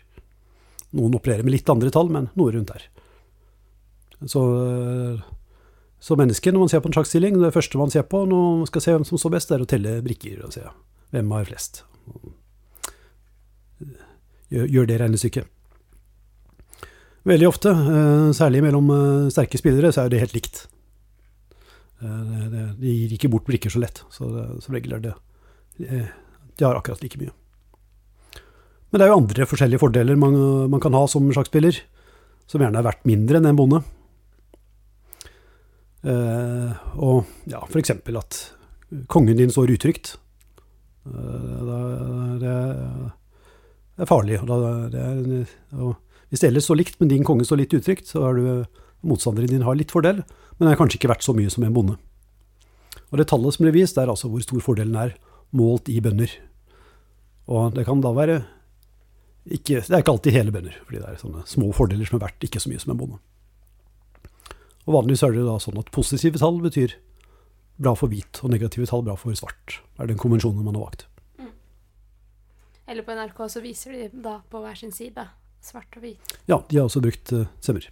Noen 0.98 1.14
opererer 1.14 1.46
med 1.46 1.54
litt 1.54 1.70
andre 1.70 1.92
tall, 1.94 2.10
men 2.10 2.26
noe 2.38 2.54
rundt 2.54 2.70
der. 2.74 2.88
Så, 4.30 4.42
så 6.04 6.16
mennesket, 6.20 6.52
når 6.52 6.66
man 6.66 6.68
ser 6.68 6.82
på 6.84 6.90
en 6.90 6.96
sjakkstilling, 6.98 7.36
det 7.40 7.54
første 7.54 7.80
man 7.80 7.92
ser 7.92 8.04
på 8.04 8.26
når 8.28 8.42
man 8.60 8.68
skal 8.68 8.82
se 8.84 8.92
hvem 8.92 9.06
som 9.08 9.20
står 9.20 9.32
best, 9.38 9.52
er 9.54 9.62
å 9.64 9.68
telle 9.68 9.96
brikker 10.04 10.42
og 10.44 10.52
se 10.52 10.64
hvem 11.14 11.30
har 11.32 11.46
flest. 11.48 11.80
Gjør, 14.52 14.66
gjør 14.68 14.90
det 14.90 14.98
regnestykket. 15.00 15.48
Veldig 17.24 17.48
ofte, 17.48 17.72
eh, 17.72 18.26
særlig 18.36 18.60
mellom 18.66 18.90
eh, 18.92 19.30
sterke 19.32 19.56
spillere, 19.56 19.94
så 19.96 20.04
er 20.04 20.12
det 20.12 20.20
helt 20.20 20.36
likt. 20.36 20.66
Eh, 22.04 22.36
De 22.76 22.92
gir 22.92 23.16
ikke 23.16 23.32
bort 23.32 23.48
brikker 23.48 23.72
så 23.72 23.80
lett, 23.80 24.02
så 24.12 24.28
som 24.60 24.76
regel 24.76 24.98
er 24.98 25.06
det 25.06 25.14
De 25.78 26.62
har 26.66 26.76
akkurat 26.76 27.00
like 27.02 27.16
mye. 27.18 27.32
Men 28.92 29.00
det 29.00 29.06
er 29.06 29.10
jo 29.10 29.18
andre 29.22 29.48
forskjellige 29.48 29.82
fordeler 29.82 30.20
man, 30.20 30.36
man 30.70 30.82
kan 30.84 30.94
ha 30.94 31.06
som 31.10 31.24
sjakkspiller, 31.32 31.80
som 32.46 32.60
gjerne 32.60 32.78
er 32.78 32.86
verdt 32.86 33.08
mindre 33.08 33.40
enn 33.40 33.48
en 33.48 33.58
bonde. 33.58 33.80
Eh, 36.04 36.70
og 37.00 37.24
ja, 37.48 37.62
f.eks. 37.64 37.90
at 37.90 38.40
kongen 39.08 39.38
din 39.38 39.52
står 39.52 39.72
utrygt. 39.74 40.16
Eh, 41.08 41.60
er 43.94 44.10
farlig. 44.10 44.40
Og 44.42 44.48
det 44.92 45.00
er, 45.00 45.52
og 45.78 45.96
hvis 46.28 46.42
det 46.42 46.50
ellers 46.50 46.66
står 46.68 46.80
likt, 46.80 46.98
men 47.00 47.12
din 47.12 47.26
konge 47.26 47.46
står 47.46 47.62
litt 47.62 47.76
utrygt, 47.76 48.10
så 48.10 48.26
har 48.26 48.40
motstanderen 49.04 49.52
din 49.52 49.66
har 49.66 49.76
litt 49.78 49.92
fordel, 49.94 50.24
men 50.58 50.70
er 50.70 50.78
kanskje 50.78 50.98
ikke 50.98 51.12
verdt 51.12 51.26
så 51.26 51.34
mye 51.36 51.52
som 51.52 51.64
en 51.66 51.76
bonde. 51.76 51.96
Og 53.12 53.20
det 53.20 53.28
tallet 53.30 53.54
som 53.54 53.66
blir 53.66 53.76
vist, 53.76 53.98
er 54.00 54.10
altså 54.10 54.30
hvor 54.30 54.42
stor 54.42 54.62
fordelen 54.64 54.96
er 54.98 55.14
målt 55.54 55.90
i 55.92 56.00
bønder. 56.02 56.32
Og 57.52 57.74
det 57.76 57.84
kan 57.86 58.00
da 58.02 58.14
være 58.16 58.42
ikke, 59.44 59.82
Det 59.84 59.92
er 59.92 60.00
ikke 60.00 60.12
alltid 60.14 60.32
hele 60.32 60.52
bønder, 60.54 60.76
fordi 60.86 60.98
det 61.02 61.08
er 61.08 61.20
sånne 61.20 61.42
små 61.44 61.68
fordeler 61.76 62.08
som 62.08 62.16
er 62.16 62.24
verdt 62.24 62.46
ikke 62.46 62.62
så 62.62 62.70
mye 62.70 62.80
som 62.80 62.94
en 62.94 63.00
bonde. 63.02 63.18
Og 64.84 64.96
vanligvis 64.98 65.24
er 65.24 65.34
det 65.34 65.46
da 65.46 65.56
sånn 65.62 65.80
at 65.80 65.90
positive 65.94 66.40
tall 66.40 66.60
betyr 66.64 66.96
bra 67.80 67.94
for 67.98 68.12
hvit, 68.12 68.42
og 68.44 68.52
negative 68.52 68.86
tall 68.90 69.02
bra 69.06 69.16
for 69.18 69.34
svart. 69.34 69.80
er 69.98 70.06
den 70.06 70.20
konvensjonen 70.20 70.64
man 70.64 70.76
har 70.76 70.86
valgt. 70.86 71.06
Eller 72.86 73.02
på 73.02 73.14
NRK 73.16 73.38
så 73.48 73.62
viser 73.64 73.92
de 73.96 74.08
da 74.12 74.42
på 74.50 74.60
hver 74.60 74.76
sin 74.76 74.92
side. 74.92 75.24
Svart 75.64 75.96
og 75.96 76.04
hvit. 76.04 76.34
Ja, 76.44 76.60
de 76.68 76.76
har 76.76 76.84
også 76.84 77.00
brukt 77.00 77.32
uh, 77.32 77.46
semmer. 77.64 77.88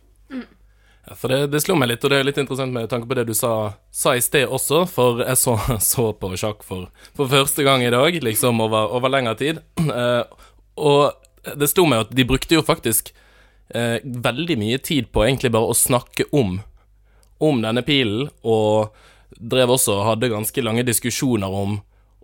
Ja, 1.09 1.17
for 1.19 1.33
det, 1.33 1.49
det 1.51 1.63
slo 1.65 1.75
meg 1.75 1.91
litt, 1.91 2.05
og 2.07 2.13
det 2.13 2.21
er 2.21 2.27
litt 2.29 2.39
interessant 2.39 2.75
med 2.75 2.87
tanke 2.91 3.09
på 3.11 3.17
det 3.19 3.25
du 3.27 3.35
sa, 3.35 3.73
sa 3.91 4.15
i 4.15 4.23
sted 4.23 4.47
også, 4.47 4.85
for 4.91 5.23
jeg 5.25 5.39
så, 5.41 5.57
så 5.93 6.11
på 6.15 6.31
sjakk 6.39 6.63
for, 6.67 6.91
for 7.17 7.31
første 7.33 7.67
gang 7.67 7.83
i 7.83 7.91
dag, 7.91 8.19
liksom 8.23 8.63
over, 8.63 8.95
over 8.99 9.13
lengre 9.13 9.37
tid. 9.41 9.63
Eh, 9.93 10.23
og 10.81 11.51
det 11.59 11.67
slo 11.69 11.83
meg 11.91 12.07
at 12.07 12.13
de 12.17 12.25
brukte 12.25 12.55
jo 12.55 12.63
faktisk 12.65 13.11
eh, 13.77 13.99
veldig 14.01 14.55
mye 14.57 14.79
tid 14.81 15.11
på 15.13 15.25
egentlig 15.27 15.51
bare 15.53 15.69
å 15.69 15.77
snakke 15.77 16.25
om, 16.33 16.61
om 17.43 17.59
denne 17.65 17.83
pilen, 17.87 18.29
og 18.47 18.93
drev 19.37 19.73
også 19.75 19.97
og 19.99 20.07
hadde 20.13 20.31
ganske 20.33 20.63
lange 20.65 20.85
diskusjoner 20.87 21.51
om, 21.51 21.79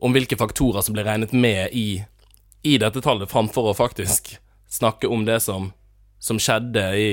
om 0.05 0.15
hvilke 0.15 0.39
faktorer 0.39 0.85
som 0.87 0.95
ble 0.95 1.03
regnet 1.07 1.33
med 1.35 1.75
i, 1.77 2.01
i 2.63 2.77
dette 2.79 3.03
tallet, 3.03 3.31
framfor 3.31 3.71
å 3.73 3.77
faktisk 3.77 4.37
snakke 4.71 5.09
om 5.11 5.25
det 5.27 5.41
som, 5.43 5.71
som 6.23 6.39
skjedde 6.41 6.89
i 7.01 7.11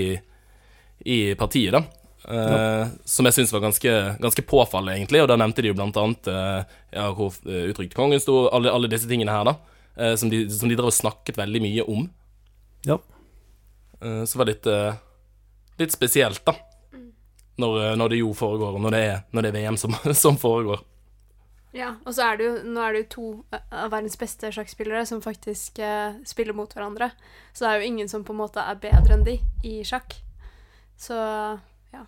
i 1.05 1.35
partiet, 1.37 1.75
da. 1.75 1.81
Eh, 2.25 2.87
Som 3.05 3.27
jeg 3.27 3.35
syns 3.35 3.51
var 3.53 3.61
ganske, 3.61 3.91
ganske 4.23 4.41
påfallende, 4.47 4.95
egentlig. 4.95 5.19
Og 5.21 5.27
da 5.29 5.35
nevnte 5.37 5.61
de 5.61 5.69
jo 5.69 5.75
blant 5.77 5.97
annet 6.01 6.29
eh, 6.31 6.71
ja, 6.95 7.09
hvor 7.13 7.35
uttrykt 7.45 7.93
kongen 7.93 8.21
sto, 8.23 8.45
alle, 8.49 8.71
alle 8.73 8.89
disse 8.89 9.05
tingene 9.09 9.35
her, 9.35 9.43
da. 9.45 9.53
eh, 9.99 10.15
som, 10.17 10.31
de, 10.31 10.39
som 10.49 10.71
de 10.71 10.77
drev 10.79 10.87
og 10.89 10.95
snakket 10.95 11.37
veldig 11.37 11.61
mye 11.61 11.85
om. 11.91 12.07
Ja. 12.87 12.97
Eh, 14.01 14.23
så 14.25 14.39
var 14.39 14.47
det 14.47 14.55
litt, 14.55 14.71
eh, 14.71 14.97
litt 15.83 15.93
spesielt, 15.93 16.41
da. 16.47 16.55
Når, 17.61 17.77
eh, 17.83 17.95
når 17.95 18.11
det 18.11 18.19
jo 18.19 18.33
foregår, 18.35 18.75
og 18.75 18.83
når 18.83 18.95
det 18.95 19.01
er, 19.05 19.23
når 19.31 19.45
det 19.45 19.51
er 19.51 19.57
VM 19.59 19.79
som, 19.79 19.95
som 20.25 20.37
foregår. 20.39 20.83
Ja, 21.75 21.89
og 22.07 22.13
så 22.15 22.29
er 22.29 22.37
det 22.39 22.45
jo, 22.45 22.51
nå 22.71 22.79
er 22.79 22.93
det 22.95 22.99
jo 23.01 23.07
to 23.11 23.29
av 23.51 23.89
verdens 23.91 24.15
beste 24.19 24.47
sjakkspillere 24.55 25.01
som 25.09 25.19
faktisk 25.23 25.81
eh, 25.83 26.15
spiller 26.27 26.55
mot 26.55 26.71
hverandre. 26.71 27.09
Så 27.51 27.65
det 27.65 27.71
er 27.71 27.81
jo 27.81 27.89
ingen 27.89 28.11
som 28.11 28.23
på 28.23 28.31
en 28.31 28.39
måte 28.45 28.63
er 28.63 28.79
bedre 28.79 29.17
enn 29.17 29.25
de 29.27 29.35
i 29.67 29.81
sjakk. 29.87 30.15
Så 30.95 31.17
ja. 31.91 32.05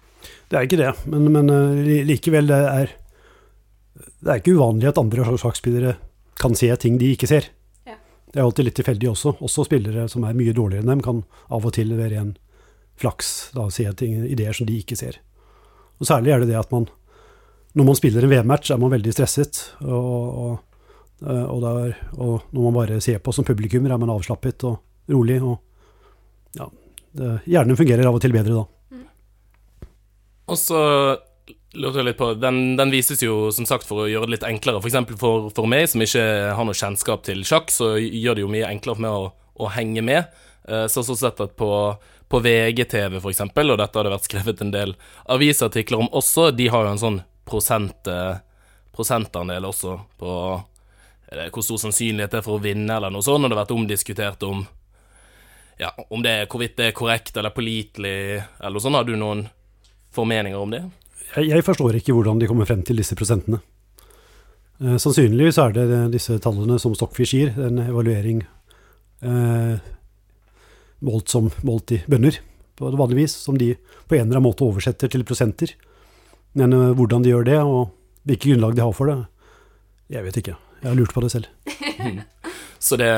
Det 0.48 0.56
er 0.56 0.70
ikke 0.70 0.80
det, 0.80 0.94
men, 1.12 1.28
men 1.36 1.52
eh, 1.52 1.92
likevel, 2.08 2.48
det 2.48 2.62
er 2.64 2.96
Det 3.98 4.32
er 4.32 4.40
ikke 4.40 4.56
uvanlig 4.56 4.88
at 4.88 5.00
andre 5.02 5.36
sjakkspillere 5.36 5.98
kan 6.40 6.56
se 6.56 6.72
ting 6.80 6.96
de 7.02 7.12
ikke 7.18 7.28
ser. 7.28 7.52
Ja. 7.84 8.00
Det 8.32 8.40
er 8.40 8.48
alltid 8.48 8.70
litt 8.70 8.80
tilfeldig 8.80 9.12
også. 9.12 9.36
Også 9.44 9.68
spillere 9.68 10.08
som 10.08 10.24
er 10.24 10.38
mye 10.38 10.56
dårligere 10.56 10.86
enn 10.86 10.96
dem, 10.96 11.04
kan 11.04 11.24
av 11.52 11.68
og 11.68 11.76
til 11.76 11.92
være 11.98 12.24
en 12.24 12.36
flaks 12.98 13.52
da, 13.54 13.68
se 13.74 13.86
ting, 14.00 14.22
ideer 14.26 14.56
som 14.56 14.70
de 14.70 14.80
ikke 14.80 14.96
ser. 14.96 15.20
Og 15.98 16.08
Særlig 16.08 16.34
er 16.34 16.44
det 16.44 16.52
det 16.52 16.60
at 16.60 16.72
man 16.74 16.88
Når 17.78 17.86
man 17.86 17.98
spiller 17.98 18.24
en 18.24 18.32
VM-match, 18.32 18.72
er 18.72 18.80
man 18.82 18.90
veldig 18.90 19.12
stresset. 19.14 19.60
Og, 19.86 20.06
og, 20.42 20.54
eh, 21.22 21.44
og, 21.46 21.60
der, 21.62 21.98
og 22.18 22.48
når 22.50 22.64
man 22.64 22.74
bare 22.74 23.02
ser 23.02 23.20
på 23.22 23.34
som 23.36 23.46
publikummer, 23.46 23.92
er 23.94 24.00
man 24.02 24.10
avslappet 24.10 24.64
og 24.66 24.80
rolig. 25.14 25.38
Og 25.46 26.58
ja, 26.58 26.66
det, 27.20 27.36
hjernen 27.46 27.78
fungerer 27.78 28.10
av 28.10 28.18
og 28.18 28.24
til 28.24 28.34
bedre 28.34 28.56
da. 28.56 28.64
Og 30.48 30.58
så 30.58 30.82
lurte 31.78 32.00
jeg 32.00 32.08
litt 32.08 32.18
på 32.18 32.32
Den, 32.40 32.80
den 32.80 32.90
vises 32.90 33.22
jo 33.22 33.52
som 33.54 33.68
sagt 33.70 33.86
for 33.86 34.08
å 34.08 34.10
gjøre 34.10 34.26
det 34.26 34.38
litt 34.40 34.50
enklere. 34.50 34.82
For 34.82 34.90
eksempel 34.90 35.22
for, 35.22 35.52
for 35.54 35.70
meg, 35.70 35.86
som 35.92 36.02
ikke 36.02 36.26
har 36.58 36.66
noe 36.66 36.82
kjennskap 36.82 37.28
til 37.30 37.46
sjakk, 37.46 37.70
så 37.70 37.94
gjør 38.00 38.40
det 38.40 38.48
jo 38.48 38.54
mye 38.58 38.72
enklere 38.72 38.98
for 38.98 39.06
meg 39.06 39.20
å, 39.22 39.30
å 39.54 39.70
henge 39.76 40.02
med. 40.02 40.34
Så 40.66 40.90
Så 40.90 41.04
også 41.06 41.22
sett 41.22 41.46
at 41.46 41.54
på, 41.60 41.70
på 42.28 42.40
VGTV, 42.44 43.20
eksempel, 43.30 43.72
og 43.72 43.80
dette 43.80 44.00
har 44.00 44.08
det 44.08 44.14
vært 44.16 44.28
skrevet 44.28 44.64
en 44.64 44.74
del 44.74 44.96
avisartikler 45.32 46.04
om 46.04 46.10
også, 46.12 46.50
de 46.52 46.68
har 46.72 46.84
jo 46.86 46.96
en 46.96 47.04
sånn 47.04 47.20
prosent, 47.48 48.08
eh, 48.12 48.40
prosentandel 48.96 49.68
også 49.70 49.96
på 50.20 50.34
det, 51.32 51.50
hvor 51.52 51.64
stor 51.64 51.80
sannsynlighet 51.86 52.34
det 52.34 52.42
er 52.42 52.46
for 52.46 52.60
å 52.60 52.64
vinne, 52.64 52.90
eller 52.98 53.14
noe 53.14 53.24
sånt, 53.24 53.44
og 53.44 53.50
det 53.50 53.56
har 53.56 53.64
vært 53.64 53.76
omdiskutert 53.76 54.44
om 54.48 54.66
ja, 55.78 55.92
om 56.10 56.24
det 56.26 56.32
er 56.34 56.48
hvorvidt 56.50 56.78
det 56.80 56.90
er 56.90 56.96
korrekt 56.98 57.38
eller 57.38 57.54
pålitelig, 57.54 58.42
eller 58.58 58.74
noe 58.74 58.82
sånt. 58.82 58.98
Har 58.98 59.06
du 59.06 59.14
noen 59.14 59.44
formeninger 60.16 60.58
om 60.58 60.72
det? 60.74 60.80
Jeg, 61.36 61.52
jeg 61.52 61.66
forstår 61.68 62.00
ikke 62.00 62.16
hvordan 62.18 62.42
de 62.42 62.48
kommer 62.50 62.66
frem 62.66 62.82
til 62.88 62.98
disse 62.98 63.14
prosentene. 63.20 63.60
Eh, 64.82 64.98
sannsynligvis 65.02 65.60
er 65.62 65.76
det 65.76 66.00
disse 66.16 66.40
tallene 66.42 66.80
som 66.82 66.96
Stockfish 66.98 67.38
gir, 67.38 67.54
en 67.62 67.82
evaluering 67.86 68.42
eh, 69.22 69.78
målt, 71.06 71.30
som, 71.30 71.50
målt 71.68 71.94
i 71.96 72.02
bønner, 72.10 72.40
på 72.78 72.92
det 72.92 73.18
vis, 73.18 73.34
som 73.34 73.58
de 73.58 73.74
på 74.08 74.16
en 74.16 74.28
eller 74.28 74.38
annen 74.38 74.48
måte 74.48 74.66
oversetter 74.66 75.10
til 75.12 75.26
prosenter. 75.26 75.74
Men 76.58 76.74
eh, 76.74 76.94
hvordan 76.98 77.26
de 77.26 77.34
gjør 77.34 77.48
det, 77.48 77.60
og 77.62 77.94
hvilke 78.28 78.52
grunnlag 78.52 78.78
de 78.78 78.86
har 78.86 78.96
for 78.96 79.12
det, 79.12 79.18
jeg 80.14 80.26
vet 80.26 80.42
ikke. 80.42 80.58
Jeg 80.82 80.90
har 80.90 80.98
lurt 80.98 81.14
på 81.14 81.24
det 81.26 81.34
selv. 81.34 81.48
Så 82.80 82.96
det 83.02 83.10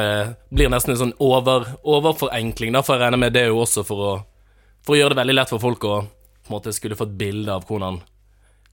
blir 0.56 0.72
nesten 0.72 0.94
en 0.94 1.02
sånn 1.02 1.18
over, 1.20 1.68
overforenkling, 1.84 2.72
da, 2.76 2.84
for 2.86 2.96
jeg 2.96 3.04
regner 3.04 3.20
med 3.20 3.36
det 3.36 3.44
er 3.46 3.52
jo 3.52 3.60
også 3.66 3.84
for 3.88 4.06
å, 4.06 4.14
for 4.86 4.96
å 4.96 5.00
gjøre 5.02 5.14
det 5.14 5.20
veldig 5.20 5.36
lett 5.36 5.52
for 5.52 5.64
folk 5.64 5.84
å 5.84 5.98
på 6.00 6.54
en 6.54 6.56
måte 6.56 6.74
skulle 6.74 6.98
få 6.98 7.06
et 7.06 7.18
bilde 7.20 7.54
av 7.54 7.68
hvordan 7.68 8.00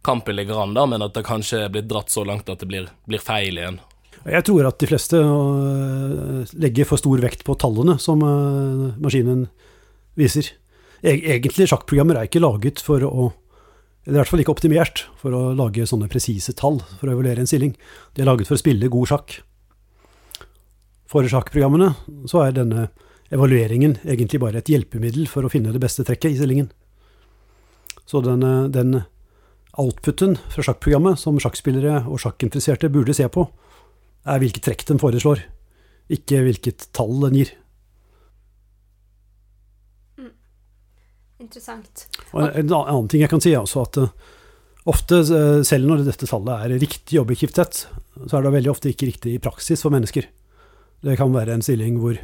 kampen 0.06 0.36
ligger 0.38 0.62
an, 0.62 0.76
da, 0.76 0.86
men 0.86 1.02
at 1.02 1.16
det 1.16 1.26
kanskje 1.26 1.64
er 1.64 1.72
blitt 1.75 1.88
dratt 1.90 2.12
så 2.14 2.22
langt 2.25 2.48
at 2.48 2.62
det 2.62 2.68
blir, 2.70 2.86
blir 3.10 3.20
feil 3.20 3.58
igjen. 3.58 3.80
Jeg 4.25 4.44
tror 4.49 4.66
at 4.66 4.78
de 4.80 4.88
fleste 4.88 5.18
øh, 5.20 6.44
legger 6.58 6.88
for 6.88 7.00
stor 7.00 7.20
vekt 7.23 7.44
på 7.46 7.54
tallene 7.61 7.99
som 8.02 8.23
øh, 8.25 8.94
maskinen 9.02 9.46
viser. 10.18 10.49
E 11.04 11.12
egentlig 11.37 11.68
sjakkprogrammer 11.68 12.18
er 12.18 12.30
ikke 12.30 12.42
laget 12.42 12.80
for 12.82 13.04
å 13.04 13.32
eller 14.06 14.20
i 14.20 14.23
hvert 14.23 14.30
fall 14.30 14.40
ikke 14.44 14.54
optimert 14.54 15.00
for 15.18 15.35
å 15.35 15.40
lage 15.58 15.82
sånne 15.90 16.06
presise 16.06 16.52
tall 16.54 16.76
for 17.00 17.08
å 17.08 17.16
evaluere 17.16 17.42
en 17.42 17.49
stilling. 17.50 17.73
De 18.14 18.23
er 18.23 18.28
laget 18.28 18.46
for 18.46 18.54
å 18.54 18.61
spille 18.61 18.90
god 18.92 19.11
sjakk. 19.11 19.40
For 21.11 21.26
sjakkprogrammene 21.26 21.88
så 22.30 22.44
er 22.44 22.54
denne 22.54 22.85
evalueringen 23.35 23.96
egentlig 24.06 24.38
bare 24.42 24.62
et 24.62 24.70
hjelpemiddel 24.70 25.26
for 25.30 25.42
å 25.42 25.50
finne 25.50 25.75
det 25.75 25.82
beste 25.82 26.06
trekket 26.06 26.37
i 26.37 26.38
stillingen. 26.38 26.70
Så 28.06 28.23
den, 28.23 28.46
øh, 28.46 28.70
den 28.70 29.02
outputen 29.76 30.38
fra 30.54 30.62
sjakkprogrammet 30.62 31.18
som 31.18 31.42
sjakkspillere 31.42 32.04
og 32.06 32.23
sjakkinteresserte 32.23 32.92
burde 32.94 33.14
se 33.14 33.26
på, 33.26 33.49
er 34.26 34.42
hvilket 34.42 34.66
trekk 34.66 34.85
den 34.88 35.00
foreslår, 35.02 35.45
ikke 36.12 36.42
hvilket 36.47 36.88
tall 36.97 37.14
den 37.26 37.38
gir. 37.40 37.52
Interessant. 41.37 42.06
Og 42.33 42.42
en 42.42 42.64
en 42.64 42.75
annen 42.80 43.09
ting 43.12 43.23
jeg 43.23 43.30
kan 43.30 43.42
si, 43.45 43.52
er 43.52 43.61
også 43.61 43.85
at, 43.85 43.99
eh, 44.00 44.09
ofte, 44.87 45.21
eh, 45.21 45.62
selv 45.62 45.87
når 45.87 46.04
dette 46.06 46.26
tallet 46.26 46.64
er 46.64 46.78
riktig 46.80 47.21
objektivt 47.21 47.54
sett, 47.54 47.87
så 48.26 48.38
er 48.38 48.42
det 48.42 48.52
veldig 48.52 48.71
ofte 48.73 48.88
ikke 48.88 49.11
riktig 49.12 49.35
i 49.35 49.42
praksis 49.42 49.83
for 49.83 49.90
mennesker. 49.90 50.25
Det 51.02 51.16
kan 51.16 51.33
være 51.33 51.52
en 51.52 51.62
stilling 51.62 51.99
hvor 52.00 52.18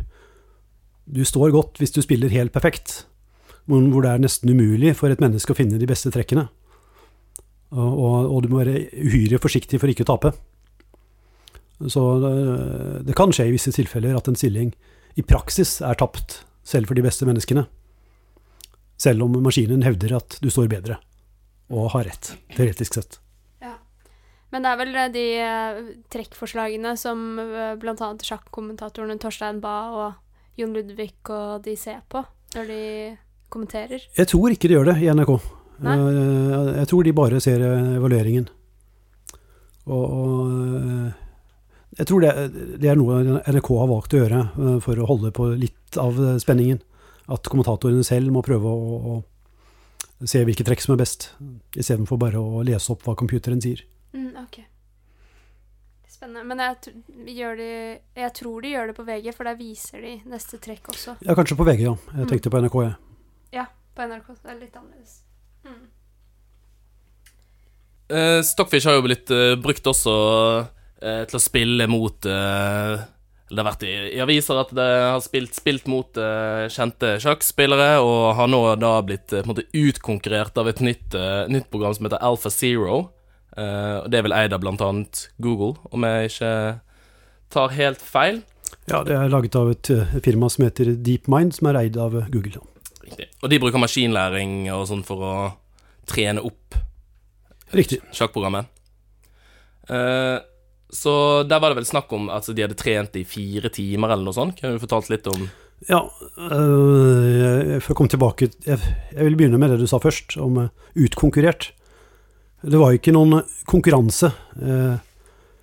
du 1.12 1.24
står 1.24 1.52
godt 1.52 1.78
hvis 1.78 1.92
du 1.92 2.00
spiller 2.00 2.30
helt 2.30 2.52
perfekt, 2.52 3.04
men 3.66 3.92
hvor 3.92 4.02
det 4.02 4.10
er 4.10 4.18
nesten 4.18 4.50
umulig 4.50 4.96
for 4.96 5.10
et 5.10 5.20
menneske 5.20 5.52
å 5.52 5.58
finne 5.58 5.78
de 5.78 5.86
beste 5.86 6.10
trekkene. 6.10 6.48
Og, 7.72 7.92
og, 7.92 8.32
og 8.32 8.42
du 8.42 8.48
må 8.48 8.64
være 8.64 8.88
uhyre 8.96 9.38
forsiktig 9.38 9.78
for 9.80 9.88
ikke 9.88 10.04
å 10.04 10.16
tape. 10.16 10.32
Så 11.90 12.02
det, 12.22 12.32
det 13.08 13.16
kan 13.18 13.32
skje 13.34 13.48
i 13.50 13.54
visse 13.54 13.72
tilfeller 13.74 14.18
at 14.18 14.28
en 14.30 14.38
stilling 14.38 14.72
i 15.18 15.24
praksis 15.26 15.80
er 15.84 15.98
tapt, 16.00 16.42
selv 16.66 16.90
for 16.90 16.98
de 16.98 17.04
beste 17.04 17.26
menneskene. 17.28 17.66
Selv 19.02 19.24
om 19.24 19.34
maskinen 19.42 19.82
hevder 19.82 20.16
at 20.20 20.38
du 20.42 20.50
står 20.52 20.70
bedre, 20.70 21.00
og 21.72 21.90
har 21.96 22.06
rett, 22.06 22.34
teoretisk 22.54 23.00
sett. 23.00 23.18
Ja. 23.64 23.74
Men 24.54 24.64
det 24.64 24.72
er 24.72 24.80
vel 24.82 25.00
de 25.14 25.26
eh, 25.42 25.80
trekkforslagene 26.12 26.94
som 27.00 27.24
bl.a. 27.82 28.12
sjakkommentatorene 28.22 29.18
Torstein 29.20 29.58
Bae 29.64 29.90
og 29.90 30.60
Jon 30.60 30.74
Ludvig 30.76 31.14
og 31.32 31.64
de 31.64 31.74
ser 31.80 32.02
på 32.12 32.22
når 32.52 32.68
de 32.68 32.82
kommenterer? 33.52 34.04
Jeg 34.16 34.28
tror 34.32 34.52
ikke 34.52 34.68
de 34.68 34.76
gjør 34.76 34.90
det 34.92 34.98
i 35.02 35.10
NRK. 35.12 35.32
Nei? 35.82 35.96
Eh, 35.98 36.70
jeg 36.80 36.90
tror 36.90 37.06
de 37.06 37.14
bare 37.16 37.40
ser 37.44 37.64
eh, 37.66 37.96
evalueringen. 37.98 38.48
Og, 39.88 40.04
og 40.04 40.52
eh, 40.78 41.22
jeg 41.98 42.06
tror 42.08 42.20
det, 42.24 42.32
det 42.80 42.88
er 42.88 42.96
noe 42.96 43.18
NRK 43.52 43.68
har 43.78 43.90
valgt 43.90 44.14
å 44.16 44.20
gjøre 44.22 44.40
eh, 44.48 44.78
for 44.84 44.96
å 45.02 45.06
holde 45.10 45.30
på 45.36 45.50
litt 45.60 45.98
av 46.00 46.16
eh, 46.22 46.38
spenningen. 46.42 46.80
At 47.32 47.46
kommentatorene 47.52 48.04
selv 48.04 48.32
må 48.34 48.42
prøve 48.44 48.66
å, 48.66 48.98
å 49.20 50.26
se 50.26 50.40
hvilke 50.46 50.64
trekk 50.66 50.80
som 50.84 50.94
er 50.96 51.00
best, 51.02 51.30
istedenfor 51.78 52.18
bare 52.20 52.40
å 52.40 52.62
lese 52.66 52.92
opp 52.94 53.04
hva 53.06 53.14
computeren 53.18 53.60
sier. 53.62 53.82
Mm, 54.14 54.32
ok. 54.42 54.58
Spennende. 56.12 56.42
Men 56.46 56.60
jeg, 56.62 56.92
gjør 57.38 57.56
de, 57.58 57.68
jeg 58.20 58.32
tror 58.38 58.62
de 58.62 58.72
gjør 58.74 58.90
det 58.92 58.96
på 58.98 59.06
VG, 59.08 59.30
for 59.36 59.48
der 59.48 59.56
viser 59.58 60.02
de 60.04 60.12
neste 60.30 60.58
trekk 60.62 60.92
også. 60.92 61.16
Ja, 61.26 61.34
kanskje 61.38 61.56
på 61.58 61.66
VG, 61.66 61.82
ja. 61.88 61.94
Jeg 62.12 62.24
Mm. 62.26 62.28
tenkte 62.30 62.52
på 62.54 62.60
NRK, 62.62 62.76
jeg. 62.84 62.94
Ja, 63.58 63.66
på 63.96 64.06
NRK. 64.06 64.28
Det 64.42 64.50
er 64.52 64.60
litt 64.60 64.76
annerledes. 64.78 65.16
Mm. 65.66 65.82
Eh, 68.12 68.40
Stockfish 68.44 68.86
har 68.88 68.98
jo 68.98 69.04
blitt 69.06 69.30
brukt 69.62 69.86
også 69.88 70.14
eh, 71.02 71.24
til 71.28 71.38
å 71.38 71.42
spille 71.42 71.86
mot 71.90 72.26
eh, 72.30 73.02
Det 73.52 73.58
har 73.60 73.66
vært 73.68 73.82
i, 73.84 73.92
i 74.16 74.20
aviser 74.24 74.60
at 74.62 74.70
det 74.76 74.86
har 74.86 75.20
spilt, 75.24 75.52
spilt 75.58 75.88
mot 75.90 76.16
eh, 76.16 76.68
kjente 76.72 77.16
sjakkspillere, 77.20 77.98
og 78.00 78.30
har 78.38 78.48
nå 78.48 78.62
da 78.80 78.94
blitt 79.04 79.34
eh, 79.36 79.44
måte 79.48 79.66
utkonkurrert 79.76 80.56
av 80.62 80.70
et 80.72 80.80
nytt, 80.80 81.12
eh, 81.18 81.42
nytt 81.52 81.68
program 81.72 81.92
som 81.98 82.08
heter 82.08 82.22
Alpha 82.24 82.52
Zero. 82.54 83.02
Eh, 83.56 83.98
og 84.00 84.08
det 84.08 84.22
er 84.22 84.26
vel 84.28 84.36
eid 84.38 84.56
av 84.56 84.64
annet 84.64 85.26
Google, 85.42 85.74
om 85.92 86.06
jeg 86.08 86.32
ikke 86.32 86.52
tar 87.52 87.74
helt 87.76 88.00
feil. 88.00 88.40
Ja, 88.88 89.02
det 89.04 89.14
er 89.14 89.28
laget 89.30 89.54
av 89.60 89.68
et 89.70 89.90
firma 90.24 90.48
som 90.50 90.64
heter 90.64 90.94
DeepMind, 90.96 91.52
som 91.58 91.68
er 91.68 91.82
eid 91.84 91.98
av 92.00 92.16
Google. 92.32 92.64
Riktig. 93.04 93.28
Og 93.42 93.50
de 93.52 93.58
bruker 93.60 93.82
maskinlæring 93.82 94.62
og 94.72 94.86
sånn 94.88 95.04
for 95.04 95.26
å 95.26 95.34
trene 96.08 96.40
opp 96.42 96.78
Riktig. 97.76 98.00
sjakkprogrammet. 98.16 98.66
Eh, 99.92 100.38
så 100.92 101.42
der 101.48 101.60
var 101.60 101.72
det 101.72 101.80
vel 101.80 101.88
snakk 101.88 102.10
om 102.12 102.28
at 102.32 102.48
de 102.52 102.64
hadde 102.64 102.76
trent 102.76 103.14
i 103.16 103.24
fire 103.24 103.70
timer 103.72 104.12
eller 104.12 104.28
noe 104.28 104.36
sånt. 104.36 104.58
Kunne 104.58 104.76
du 104.76 104.82
fortalt 104.82 105.08
litt 105.12 105.28
om 105.32 105.46
Ja, 105.88 106.04
øh, 106.36 107.78
for 107.82 107.94
å 107.94 107.96
komme 107.98 108.12
tilbake 108.12 108.52
Jeg, 108.62 108.76
jeg 109.10 109.24
vil 109.26 109.38
begynne 109.38 109.58
med 109.58 109.72
det 109.72 109.80
du 109.80 109.88
sa 109.90 109.98
først, 110.02 110.36
om 110.38 110.60
øh, 110.66 110.68
utkonkurrert. 110.94 111.72
Det 112.62 112.78
var 112.78 112.92
jo 112.92 113.00
ikke 113.00 113.14
noen 113.16 113.40
konkurranse 113.66 114.30
eh, 114.60 115.00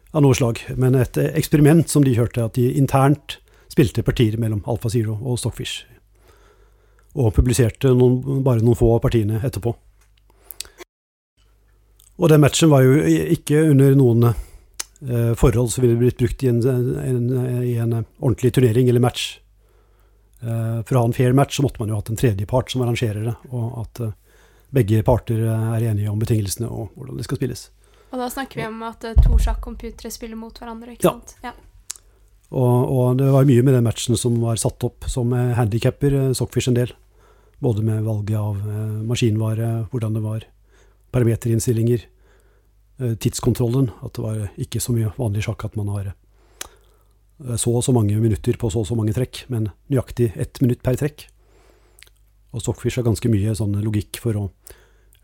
av 0.10 0.26
noe 0.26 0.36
slag, 0.36 0.60
men 0.76 0.98
et 1.00 1.16
eksperiment 1.30 1.88
som 1.88 2.04
de 2.04 2.16
kjørte, 2.18 2.50
at 2.50 2.58
de 2.58 2.66
internt 2.76 3.38
spilte 3.72 4.04
partier 4.04 4.36
mellom 4.42 4.66
Alfa 4.68 4.90
Zero 4.92 5.16
og 5.22 5.38
Stockfish. 5.40 5.86
Og 7.16 7.32
publiserte 7.38 7.94
noen, 7.96 8.42
bare 8.44 8.66
noen 8.66 8.76
få 8.76 8.96
av 8.98 9.04
partiene 9.06 9.40
etterpå. 9.46 9.72
Og 12.20 12.28
den 12.34 12.44
matchen 12.44 12.74
var 12.74 12.84
jo 12.84 12.98
ikke 13.38 13.62
under 13.70 13.96
noen 13.96 14.32
forhold 15.40 15.72
som 15.72 15.82
ville 15.86 15.96
blitt 15.96 16.18
brukt 16.20 16.44
i 16.44 16.50
en, 16.52 16.60
en, 16.66 17.30
i 17.64 17.78
en 17.80 17.94
ordentlig 18.20 18.52
turnering 18.54 18.90
eller 18.92 19.00
match. 19.00 19.40
Eh, 20.42 20.80
for 20.88 20.96
å 20.96 21.02
ha 21.04 21.08
en 21.10 21.16
fair 21.16 21.34
match 21.36 21.58
så 21.58 21.64
måtte 21.66 21.82
man 21.82 21.92
jo 21.92 21.98
hatt 22.00 22.10
en 22.12 22.20
tredjepart 22.20 22.72
som 22.72 22.84
arrangerer 22.86 23.26
det, 23.28 23.36
og 23.52 23.80
at 23.82 24.00
eh, 24.06 24.14
begge 24.76 25.02
parter 25.08 25.42
eh, 25.44 25.66
er 25.76 25.88
enige 25.92 26.12
om 26.12 26.20
betingelsene 26.22 26.70
og 26.70 26.94
hvordan 26.96 27.20
det 27.20 27.28
skal 27.28 27.40
spilles. 27.42 27.66
Og 28.10 28.22
da 28.22 28.30
snakker 28.32 28.62
vi 28.62 28.68
om 28.70 28.80
at 28.88 29.04
to 29.24 29.36
sjakkcomputere 29.38 30.12
spiller 30.14 30.40
mot 30.40 30.56
hverandre, 30.56 30.96
ikke 30.96 31.06
Ja. 31.08 31.16
sant? 31.18 31.36
Ja. 31.44 31.52
Og, 32.50 32.78
og 32.90 33.18
det 33.20 33.28
var 33.30 33.46
mye 33.46 33.62
med 33.62 33.76
den 33.78 33.86
matchen 33.86 34.18
som 34.18 34.40
var 34.42 34.58
satt 34.58 34.82
opp 34.88 35.06
som 35.12 35.32
handikapper 35.36 36.16
eh, 36.32 36.32
en 36.34 36.80
del. 36.80 36.96
Både 37.60 37.84
med 37.84 38.04
valget 38.08 38.40
av 38.40 38.56
eh, 38.64 38.96
maskinvare, 39.06 39.90
hvordan 39.92 40.16
det 40.16 40.24
var, 40.24 40.48
parameterinnstillinger, 41.12 42.06
eh, 42.08 42.19
tidskontrollen. 43.00 43.90
At 44.04 44.16
det 44.18 44.24
var 44.26 44.40
ikke 44.60 44.82
så 44.84 44.96
mye 44.96 45.12
vanlig 45.18 45.46
sjakk 45.48 45.66
at 45.68 45.78
man 45.80 45.92
har 45.94 46.12
eh, 46.12 47.56
så 47.56 47.74
og 47.74 47.84
så 47.86 47.96
mange 47.96 48.18
minutter 48.20 48.60
på 48.60 48.72
så 48.72 48.84
og 48.84 48.90
så 48.90 48.98
mange 49.00 49.16
trekk, 49.16 49.46
men 49.54 49.72
nøyaktig 49.92 50.34
ett 50.36 50.62
minutt 50.64 50.84
per 50.86 51.00
trekk. 51.00 51.28
Og 52.54 52.64
Stockfish 52.64 52.98
har 52.98 53.06
ganske 53.08 53.30
mye 53.32 53.54
sånn 53.58 53.78
logikk 53.84 54.20
for 54.24 54.38
å, 54.38 54.46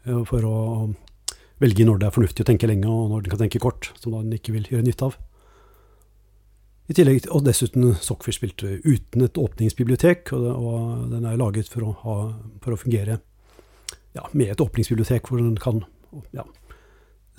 eh, 0.06 0.24
for 0.30 0.46
å 0.48 0.58
velge 1.64 1.88
når 1.88 2.02
det 2.02 2.10
er 2.10 2.16
fornuftig 2.16 2.46
å 2.46 2.50
tenke 2.52 2.68
lenge, 2.70 2.90
og 2.90 3.12
når 3.12 3.24
den 3.26 3.34
kan 3.34 3.46
tenke 3.46 3.64
kort, 3.64 3.92
som 4.00 4.16
den 4.18 4.36
ikke 4.36 4.56
vil 4.56 4.68
gjøre 4.72 4.86
nytte 4.86 5.10
av. 5.10 5.16
I 6.86 6.94
tillegg, 6.94 7.26
Og 7.34 7.42
dessuten, 7.44 7.96
Stockfish 7.98 8.38
spilte 8.38 8.80
uten 8.86 9.24
et 9.26 9.40
åpningsbibliotek, 9.42 10.32
og, 10.34 10.44
og 10.46 11.10
den 11.10 11.26
er 11.26 11.40
laget 11.40 11.72
for 11.72 11.82
å, 11.82 11.96
ha, 12.04 12.18
for 12.62 12.76
å 12.76 12.78
fungere 12.78 13.18
ja, 14.14 14.28
med 14.34 14.52
et 14.52 14.62
åpningsbibliotek 14.62 15.26
hvor 15.28 15.42
den 15.42 15.58
kan 15.58 15.82
ja, 16.32 16.46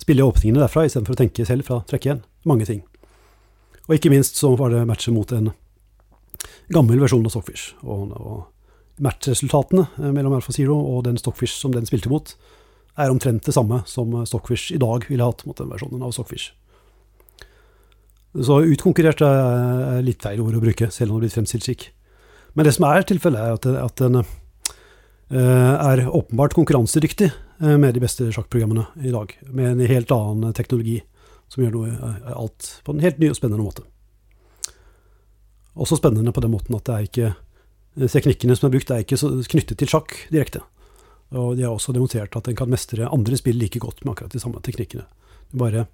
spille 0.01 0.25
åpningene 0.25 0.61
derfra, 0.63 0.85
istedenfor 0.87 1.15
å 1.15 1.21
tenke 1.21 1.45
selv 1.47 1.67
fra 1.67 1.81
trekke 1.89 2.11
igjen. 2.11 2.21
Mange 2.47 2.67
ting. 2.69 2.83
Og 3.87 3.95
ikke 3.97 4.11
minst 4.11 4.39
så 4.39 4.51
var 4.59 4.73
det 4.73 4.85
matchet 4.87 5.15
mot 5.15 5.31
en 5.35 5.51
gammel 6.73 6.99
versjon 7.01 7.25
av 7.25 7.33
Stockfish. 7.33 7.73
Og, 7.85 8.13
og 8.13 9.03
matchresultatene 9.03 9.87
eh, 9.97 10.13
mellom 10.13 10.37
Alpha 10.37 10.53
Zero 10.55 10.77
og 10.77 11.05
den 11.07 11.19
Stockfish 11.19 11.55
som 11.57 11.73
den 11.75 11.87
spilte 11.89 12.11
mot, 12.11 12.35
er 12.97 13.13
omtrent 13.13 13.45
det 13.45 13.53
samme 13.53 13.83
som 13.89 14.15
Stockfish 14.25 14.73
i 14.73 14.79
dag 14.81 15.05
ville 15.09 15.25
hatt 15.25 15.43
mot 15.45 15.57
den 15.59 15.69
versjonen 15.69 16.01
av 16.03 16.15
Stockfish. 16.15 16.51
Så 18.37 18.59
utkonkurrert 18.69 19.21
er 19.25 20.01
litt 20.05 20.21
feil 20.21 20.41
ord 20.43 20.57
å 20.57 20.61
bruke, 20.61 20.89
selv 20.93 21.13
om 21.13 21.17
det 21.17 21.27
blir 21.27 21.37
fremstilt 21.37 21.65
slik. 21.65 21.87
Men 22.57 22.67
det 22.67 22.73
som 22.75 22.87
er 22.89 23.05
tilfellet, 23.07 23.65
er 23.65 23.77
at, 23.81 24.01
den 24.01 24.19
eh, 24.21 25.73
er 25.77 26.03
åpenbart 26.09 26.57
konkurransedyktig 26.57 27.31
med 27.57 27.93
de 27.95 28.01
beste 28.03 28.27
sjakkprogrammene 28.29 28.85
i 29.01 29.11
dag, 29.13 29.31
med 29.49 29.71
en 29.71 29.89
helt 29.89 30.11
annen 30.13 30.53
teknologi 30.53 30.99
som 31.49 31.63
gjør 31.63 31.73
noe, 31.73 31.89
eh, 31.89 32.31
alt 32.37 32.69
på 32.85 32.93
en 32.93 33.03
helt 33.03 33.19
ny 33.21 33.31
og 33.31 33.37
spennende 33.39 33.65
måte. 33.65 33.85
Også 35.77 35.99
spennende 35.99 36.33
på 36.33 36.41
den 36.41 36.53
måten 36.53 36.75
at 36.77 36.87
det 36.87 36.95
er 36.95 37.07
ikke 37.07 37.27
eh, 37.29 38.09
teknikkene 38.09 38.57
som 38.57 38.67
er 38.67 38.75
brukt, 38.75 38.91
er 38.91 39.05
ikke 39.05 39.19
knyttet 39.51 39.77
til 39.79 39.91
sjakk 39.91 40.15
direkte. 40.33 40.63
Og 41.35 41.57
de 41.57 41.65
har 41.67 41.75
også 41.75 41.93
demonstrert 41.95 42.35
at 42.39 42.47
en 42.47 42.57
kan 42.57 42.71
mestre 42.71 43.09
andre 43.11 43.39
spill 43.39 43.59
like 43.59 43.79
godt 43.83 44.03
med 44.05 44.13
akkurat 44.13 44.33
de 44.33 44.41
samme 44.41 44.61
teknikkene. 44.63 45.07
Du 45.51 45.57
bare 45.59 45.87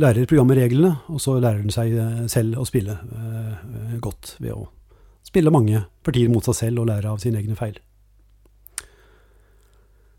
lærer 0.00 0.26
programmet 0.26 0.58
reglene, 0.58 0.94
og 1.12 1.20
så 1.22 1.36
lærer 1.38 1.62
den 1.62 1.74
seg 1.74 1.94
eh, 1.94 2.24
selv 2.32 2.60
å 2.60 2.68
spille 2.68 2.98
eh, 2.98 3.98
godt 4.02 4.36
ved 4.40 4.56
å 4.56 4.68
spille 5.24 5.52
mange 5.54 5.86
partier 6.04 6.30
mot 6.30 6.44
seg 6.44 6.58
selv 6.58 6.82
og 6.82 6.90
lære 6.90 7.10
av 7.10 7.22
sine 7.22 7.40
egne 7.40 7.56
feil. 7.58 7.78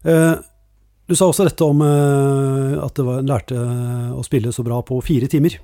Eh, 0.05 0.33
du 1.05 1.15
sa 1.17 1.29
også 1.29 1.45
dette 1.47 1.65
om 1.65 1.81
eh, 1.85 2.75
at 2.81 3.01
var, 3.05 3.23
lærte 3.25 3.57
å 4.15 4.23
spille 4.25 4.53
så 4.53 4.65
bra 4.65 4.81
på 4.85 4.99
fire 5.05 5.29
timer. 5.31 5.57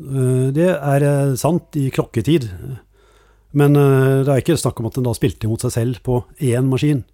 Eh, 0.00 0.48
det 0.56 0.70
er 0.72 1.06
eh, 1.08 1.36
sant 1.40 1.76
i 1.80 1.88
klokketid, 1.92 2.48
men 3.56 3.76
eh, 3.76 4.20
det 4.24 4.32
er 4.32 4.42
ikke 4.44 4.58
snakk 4.60 4.80
om 4.80 4.88
at 4.88 4.98
den 4.98 5.08
da 5.08 5.16
spilte 5.16 5.50
mot 5.50 5.64
seg 5.64 5.74
selv 5.76 6.02
på 6.04 6.22
én 6.40 6.68
maskin. 6.68 7.04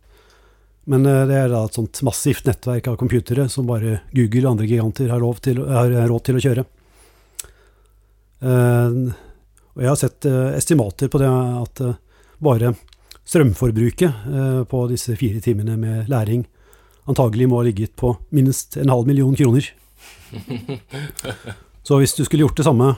Men 0.89 1.07
eh, 1.07 1.25
det 1.29 1.37
er 1.37 1.53
da 1.53 1.65
et 1.67 1.79
sånt 1.79 2.03
massivt 2.07 2.49
nettverk 2.49 2.91
av 2.91 2.99
computere 3.01 3.49
som 3.53 3.69
bare 3.69 4.01
Google 4.15 4.47
og 4.47 4.53
andre 4.55 4.71
giganter 4.71 5.11
har, 5.13 5.25
til, 5.45 5.63
har 5.67 5.95
råd 6.11 6.29
til 6.29 6.39
å 6.39 6.45
kjøre. 6.47 6.69
Eh, 8.39 9.01
og 9.79 9.83
jeg 9.85 9.91
har 9.93 9.99
sett 9.99 10.27
eh, 10.27 10.55
estimater 10.59 11.11
på 11.11 11.21
det 11.23 11.31
at 11.31 11.83
eh, 11.87 11.99
bare 12.43 12.73
strømforbruket 13.29 14.29
eh, 14.33 14.63
på 14.69 14.85
disse 14.89 15.17
fire 15.21 15.43
timene 15.45 15.77
med 15.81 16.09
læring 16.09 16.47
antagelig 17.09 17.49
må 17.49 17.61
ha 17.61 17.67
ligget 17.69 17.95
på 17.97 18.15
minst 18.37 18.77
en 18.81 18.93
halv 18.93 19.07
million 19.09 19.37
kroner. 19.37 19.65
Så 21.89 21.97
hvis 22.01 22.13
du 22.17 22.25
skulle 22.25 22.45
gjort 22.45 22.59
det 22.59 22.67
samme 22.67 22.89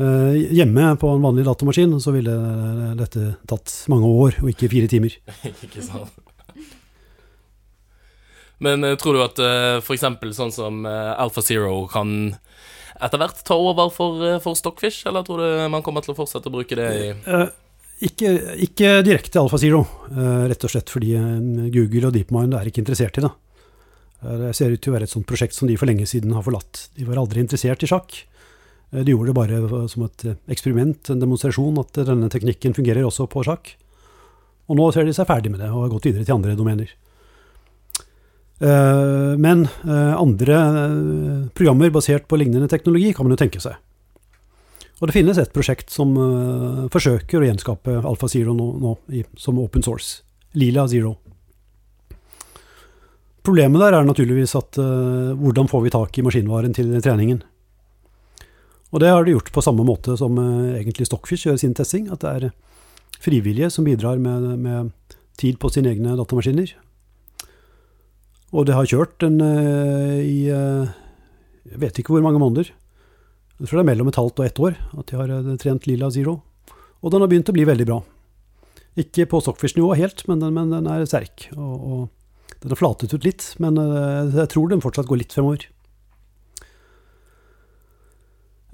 eh, 0.00 0.36
hjemme 0.56 0.94
på 1.00 1.10
en 1.12 1.24
vanlig 1.24 1.44
datamaskin, 1.44 1.92
så 2.00 2.14
ville 2.14 2.34
dette 2.96 3.34
tatt 3.48 3.74
mange 3.92 4.08
år, 4.08 4.38
og 4.40 4.52
ikke 4.52 4.70
fire 4.72 4.88
timer. 4.88 5.16
Ikke 5.66 5.84
sant? 5.84 6.14
Men 8.64 8.84
eh, 8.86 8.96
tror 8.96 9.16
du 9.16 9.24
at 9.24 9.42
f.eks. 9.84 10.06
sånn 10.38 10.54
som 10.54 10.86
AlphaZero 10.88 11.20
Alpha 11.26 11.44
Zero 11.44 11.74
kan 11.92 12.14
etter 13.04 13.20
hvert 13.20 13.44
ta 13.44 13.58
over 13.60 13.90
for, 13.92 14.24
for 14.40 14.56
Stockfish, 14.56 15.04
eller 15.10 15.26
tror 15.26 15.42
du 15.42 15.68
man 15.68 15.84
kommer 15.84 16.04
til 16.04 16.14
å 16.14 16.18
fortsette 16.22 16.48
å 16.48 16.54
bruke 16.54 16.78
det 16.78 16.88
i 16.94 17.12
ikke, 18.08 18.30
ikke, 18.66 18.90
direkte 19.06 19.40
AlfaZero, 19.40 19.80
Zero, 19.84 20.44
rett 20.50 20.66
og 20.66 20.72
slett 20.72 20.92
fordi 20.92 21.14
Google 21.74 22.08
og 22.08 22.14
DeepMind 22.16 22.56
er 22.58 22.68
ikke 22.70 22.82
interessert 22.84 23.18
i 23.20 23.24
det. 23.24 23.32
Det 24.24 24.52
ser 24.56 24.72
ut 24.72 24.80
til 24.80 24.92
å 24.92 24.94
være 24.94 25.08
et 25.08 25.12
sånt 25.12 25.28
prosjekt 25.28 25.56
som 25.56 25.68
de 25.68 25.76
for 25.76 25.90
lenge 25.90 26.06
siden 26.08 26.32
har 26.32 26.44
forlatt. 26.46 26.86
De 26.96 27.04
var 27.04 27.20
aldri 27.20 27.42
interessert 27.44 27.84
i 27.84 27.90
sjakk. 27.90 28.16
De 28.94 29.10
gjorde 29.12 29.32
det 29.32 29.36
bare 29.36 29.86
som 29.92 30.06
et 30.06 30.26
eksperiment, 30.54 31.10
en 31.12 31.20
demonstrasjon, 31.20 31.80
at 31.82 32.04
denne 32.08 32.30
teknikken 32.32 32.76
fungerer 32.76 33.04
også 33.04 33.26
på 33.28 33.44
sjakk. 33.44 33.74
Og 34.70 34.78
nå 34.78 34.88
ser 34.94 35.04
de 35.04 35.16
seg 35.16 35.28
ferdig 35.28 35.52
med 35.52 35.60
det 35.60 35.68
og 35.72 35.84
har 35.84 35.92
gått 35.92 36.08
videre 36.08 36.24
til 36.24 36.38
andre 36.38 36.56
domener. 36.56 36.94
Eh, 38.64 39.32
men 39.36 39.66
eh, 39.84 40.14
andre 40.14 40.54
eh, 40.54 41.40
programmer 41.56 41.90
basert 41.90 42.28
på 42.30 42.38
lignende 42.38 42.68
teknologi 42.70 43.12
kan 43.12 43.26
man 43.26 43.34
jo 43.34 43.40
tenke 43.42 43.60
seg. 43.62 43.76
Og 45.00 45.08
det 45.08 45.16
finnes 45.16 45.38
et 45.40 45.52
prosjekt 45.52 45.90
som 45.90 46.14
forsøker 46.94 47.42
å 47.42 47.48
gjenskape 47.48 47.96
Alfa 48.06 48.28
Zero 48.30 48.54
nå, 48.54 48.68
nå 48.78 48.92
i, 49.10 49.24
som 49.36 49.58
open 49.58 49.82
source. 49.82 50.22
Lila 50.54 50.86
Zero. 50.88 51.16
Problemet 53.44 53.82
der 53.82 53.98
er 53.98 54.06
naturligvis 54.06 54.54
at 54.56 54.78
hvordan 54.78 55.66
får 55.68 55.82
vi 55.84 55.92
tak 55.92 56.16
i 56.16 56.24
maskinvaren 56.24 56.76
til 56.78 56.94
treningen? 57.04 57.42
Og 58.94 59.02
det 59.02 59.10
har 59.10 59.26
de 59.26 59.34
gjort 59.34 59.50
på 59.52 59.64
samme 59.66 59.84
måte 59.84 60.14
som 60.16 60.38
egentlig 60.38 61.08
Stockfish 61.10 61.48
gjør 61.48 61.58
sin 61.60 61.74
testing. 61.74 62.06
At 62.14 62.22
det 62.22 62.30
er 62.30 62.54
frivillige 63.24 63.70
som 63.74 63.84
bidrar 63.84 64.22
med, 64.22 64.46
med 64.62 64.90
tid 65.40 65.58
på 65.58 65.70
sine 65.72 65.90
egne 65.90 66.16
datamaskiner. 66.18 66.74
Og 68.54 68.68
det 68.68 68.76
har 68.76 68.86
kjørt 68.86 69.24
en, 69.26 69.40
uh, 69.42 70.20
i 70.22 70.46
uh, 70.52 70.86
jeg 71.66 71.80
vet 71.82 71.98
ikke 71.98 72.14
hvor 72.14 72.24
mange 72.24 72.42
måneder. 72.42 72.70
Jeg 73.60 73.68
tror 73.68 73.78
det 73.78 73.84
er 73.84 73.90
mellom 73.92 74.10
et 74.10 74.18
halvt 74.18 74.40
og 74.40 74.48
ett 74.48 74.60
år 74.66 74.76
at 74.98 75.10
de 75.10 75.18
har 75.20 75.30
uh, 75.30 75.54
trent 75.60 75.86
Lila 75.86 76.10
Zero. 76.10 76.40
Og 77.04 77.12
den 77.12 77.22
har 77.22 77.30
begynt 77.30 77.50
å 77.52 77.54
bli 77.54 77.66
veldig 77.68 77.86
bra. 77.86 78.00
Ikke 78.98 79.28
på 79.30 79.40
Stockfish-nivå 79.42 79.92
helt, 79.98 80.24
men 80.30 80.42
den, 80.42 80.54
men 80.56 80.72
den, 80.72 80.88
er 80.90 81.06
sterk. 81.06 81.48
Og, 81.54 81.74
og 81.74 82.58
den 82.62 82.72
har 82.72 82.80
flatet 82.80 83.14
ut 83.14 83.26
litt, 83.26 83.46
men 83.62 83.76
jeg 84.32 84.46
tror 84.52 84.70
den 84.70 84.82
fortsatt 84.82 85.08
går 85.10 85.20
litt 85.20 85.34
fremover. 85.34 85.66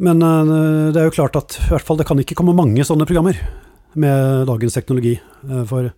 Men 0.01 0.21
det 0.21 1.01
er 1.01 1.09
jo 1.09 1.14
klart 1.16 1.37
at 1.40 1.57
i 1.59 1.73
hvert 1.73 1.85
fall 1.85 1.99
det 1.99 2.07
kan 2.09 2.21
ikke 2.23 2.37
komme 2.38 2.55
mange 2.57 2.85
sånne 2.87 3.09
programmer 3.09 3.40
med 3.99 4.47
dagens 4.49 4.77
teknologi. 4.77 5.16
For 5.69 5.90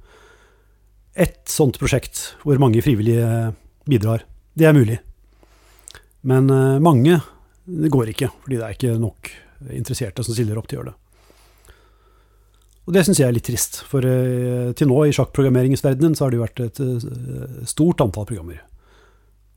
ett 1.12 1.42
sånt 1.52 1.78
prosjekt 1.82 2.24
hvor 2.46 2.58
mange 2.62 2.82
frivillige 2.82 3.52
bidrar. 3.86 4.24
Det 4.58 4.66
er 4.70 4.78
mulig. 4.78 4.98
Men 6.26 6.48
mange 6.82 7.20
det 7.64 7.92
går 7.92 8.10
ikke, 8.12 8.28
fordi 8.42 8.58
det 8.58 8.66
er 8.66 8.76
ikke 8.76 8.98
nok 9.00 9.30
interesserte 9.70 10.24
som 10.26 10.34
stiller 10.34 10.58
opp 10.58 10.68
til 10.70 10.78
å 10.78 10.82
gjøre 10.82 10.92
det. 10.92 10.98
Og 12.82 12.96
det 12.96 13.04
syns 13.06 13.20
jeg 13.20 13.30
er 13.30 13.36
litt 13.36 13.46
trist, 13.46 13.78
for 13.86 14.02
uh, 14.02 14.72
til 14.74 14.90
nå 14.90 14.98
i 15.06 15.14
sjakkprogrammeringsverdenen 15.14 16.16
så 16.18 16.26
har 16.26 16.32
det 16.32 16.40
jo 16.40 16.46
vært 16.46 16.62
et 16.64 16.80
uh, 16.82 17.62
stort 17.68 18.02
antall 18.02 18.26
programmer. 18.26 18.58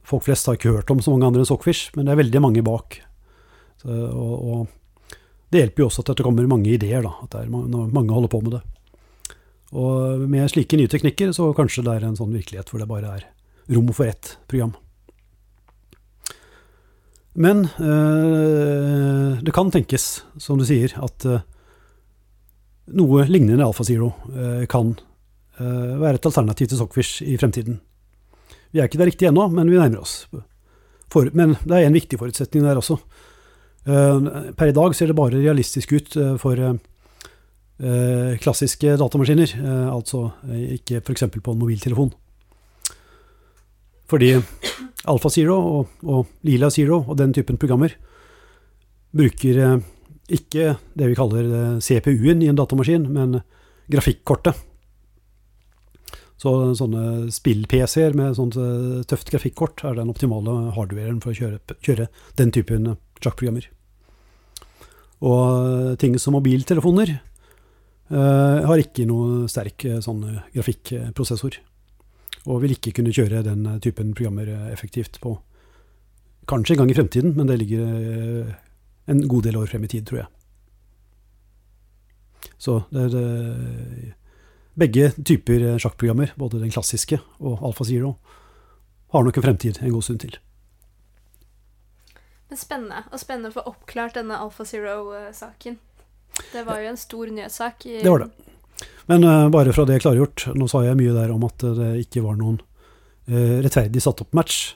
Folk 0.05 0.27
flest 0.27 0.45
har 0.45 0.59
ikke 0.59 0.75
hørt 0.75 0.91
om 0.93 1.01
så 1.01 1.13
mange 1.13 1.31
andre 1.31 1.41
enn 1.41 1.49
Sockfish, 1.49 1.89
men 1.95 2.05
det 2.05 2.13
er 2.13 2.21
veldig 2.21 2.43
mange 2.45 2.61
bak. 2.65 2.99
Så, 3.81 3.89
og, 3.89 4.35
og, 4.45 5.15
det 5.49 5.63
hjelper 5.63 5.81
jo 5.81 5.89
også 5.89 6.05
at 6.05 6.13
det 6.13 6.25
kommer 6.27 6.45
mange 6.49 6.69
ideer, 6.75 7.01
da, 7.05 7.15
at 7.25 7.37
er, 7.39 7.49
mange 7.49 8.13
holder 8.13 8.29
på 8.29 8.43
med 8.45 8.59
det. 8.59 8.63
Og 9.75 10.21
med 10.29 10.45
slike 10.51 10.77
nye 10.77 10.91
teknikker 10.91 11.33
så 11.33 11.49
kanskje 11.57 11.83
det 11.87 11.97
er 11.97 12.05
en 12.05 12.17
sånn 12.17 12.33
virkelighet 12.35 12.69
hvor 12.69 12.81
det 12.81 12.89
bare 12.89 13.17
er 13.17 13.25
rom 13.73 13.89
for 13.95 14.05
ett 14.05 14.35
program. 14.51 14.75
Men 17.35 17.67
øh, 17.83 19.41
det 19.43 19.53
kan 19.53 19.71
tenkes, 19.71 20.23
som 20.39 20.59
du 20.59 20.63
sier, 20.67 20.93
at 21.03 21.27
øh, 21.27 21.43
noe 22.95 23.25
lignende 23.27 23.65
Alfa 23.65 23.83
Zero 23.83 24.13
øh, 24.31 24.63
kan 24.71 24.95
være 25.55 26.17
et 26.17 26.25
alternativ 26.27 26.67
til 26.67 26.77
Sockfish 26.77 27.23
i 27.23 27.37
fremtiden. 27.39 27.77
Vi 28.73 28.81
er 28.81 28.89
ikke 28.89 28.99
der 28.99 29.07
riktig 29.07 29.27
ennå, 29.29 29.47
men 29.47 29.69
vi 29.71 29.77
nærmer 29.79 30.01
oss. 30.03 30.25
For, 31.11 31.29
men 31.31 31.53
det 31.63 31.77
er 31.77 31.87
en 31.87 31.95
viktig 31.95 32.19
forutsetning 32.19 32.65
der 32.65 32.75
også. 32.75 32.97
per 33.85 34.67
i 34.67 34.75
dag 34.75 34.95
ser 34.95 35.07
det 35.07 35.15
bare 35.15 35.31
realistisk 35.31 35.93
ut 35.93 36.17
for 36.41 36.59
klassiske 38.43 38.97
datamaskiner, 38.97 39.55
altså 39.95 40.29
ikke 40.51 40.99
f.eks. 40.99 41.23
på 41.39 41.51
en 41.53 41.59
mobiltelefon. 41.59 42.11
Fordi 44.09 44.35
Alfa 45.09 45.31
Zero 45.33 45.55
og, 45.57 45.97
og, 46.05 46.29
Lila 46.45 46.69
Zero 46.73 47.01
og 47.03 47.17
den 47.19 47.33
typen 47.33 47.57
programmer 47.61 47.95
bruker 49.15 49.59
eh, 49.61 49.75
ikke 50.35 50.75
det 50.97 51.09
vi 51.11 51.17
kaller 51.17 51.49
eh, 51.49 51.75
CPU-en 51.83 52.41
i 52.43 52.49
en 52.51 52.57
datamaskin, 52.57 53.05
men 53.13 53.39
grafikkortet. 53.91 54.57
Så 56.41 56.51
sånne 56.75 57.31
spill-PC-er 57.31 58.17
med 58.17 58.35
sånt 58.37 58.57
eh, 58.59 59.05
tøft 59.07 59.31
grafikkort 59.31 59.85
er 59.87 59.97
den 60.01 60.11
optimale 60.11 60.73
hardwaren 60.75 61.21
for 61.23 61.31
å 61.31 61.37
kjøre, 61.37 61.77
kjøre 61.85 62.09
den 62.41 62.51
typen 62.55 62.91
sjakkprogrammer. 63.21 63.69
Og 65.25 65.95
ting 65.97 66.17
som 66.19 66.35
mobiltelefoner 66.35 67.13
uh, 68.11 68.67
har 68.67 68.81
ikke 68.81 69.05
noe 69.07 69.47
sterk 69.49 69.85
sånn 70.03 70.19
grafikkprosessor 70.51 71.55
og 72.45 72.61
vil 72.61 72.75
ikke 72.75 72.93
kunne 72.99 73.13
kjøre 73.13 73.43
den 73.45 73.65
eh, 73.69 73.81
typen 73.83 74.13
programmer 74.17 74.49
eh, 74.51 74.71
effektivt 74.73 75.19
på 75.23 75.37
Kanskje 76.45 76.75
en 76.75 76.83
gang 76.83 76.91
i 76.91 76.93
fremtiden, 76.93 77.31
men 77.33 77.47
det 77.49 77.55
ligger 77.57 77.85
eh, 77.89 78.49
en 79.09 79.23
god 79.25 79.47
del 79.47 79.55
år 79.57 79.65
frem 79.65 79.87
i 79.87 79.89
tid, 79.89 80.03
tror 80.05 80.19
jeg. 80.19 80.27
Så 82.61 82.75
det 82.93 83.07
er 83.17 84.11
begge 84.77 85.07
typer 85.17 85.65
sjakkprogrammer, 85.81 86.35
både 86.37 86.61
den 86.61 86.69
klassiske 86.69 87.17
og 87.39 87.65
Alfa 87.65 87.87
Zero, 87.89 88.13
har 89.09 89.25
nok 89.25 89.41
en 89.41 89.47
fremtid 89.47 89.81
en 89.81 89.95
god 89.95 90.05
stund 90.05 90.21
til. 90.21 90.37
Men 92.51 92.61
spennende. 92.61 93.01
Og 93.09 93.23
spennende 93.23 93.49
å 93.49 93.57
få 93.57 93.65
oppklart 93.73 94.19
denne 94.19 94.37
Alfa 94.37 94.67
Zero-saken. 94.69 95.79
Det 96.53 96.65
var 96.69 96.83
jo 96.83 96.93
en 96.93 97.01
stor 97.07 97.33
nyhetssak. 97.33 97.89
det 97.89 98.11
var 98.11 98.27
det. 98.27 98.54
Men 99.05 99.23
uh, 99.23 99.49
bare 99.49 99.73
fra 99.73 99.85
det 99.85 99.99
klargjort, 100.01 100.47
nå 100.57 100.67
sa 100.69 100.81
jeg 100.85 100.97
mye 100.97 101.13
der 101.13 101.33
om 101.33 101.43
at 101.45 101.61
det 101.77 101.91
ikke 102.05 102.23
var 102.25 102.39
noen 102.39 102.57
uh, 103.29 103.61
rettferdig 103.63 104.01
satt 104.01 104.23
opp 104.25 104.33
match. 104.37 104.73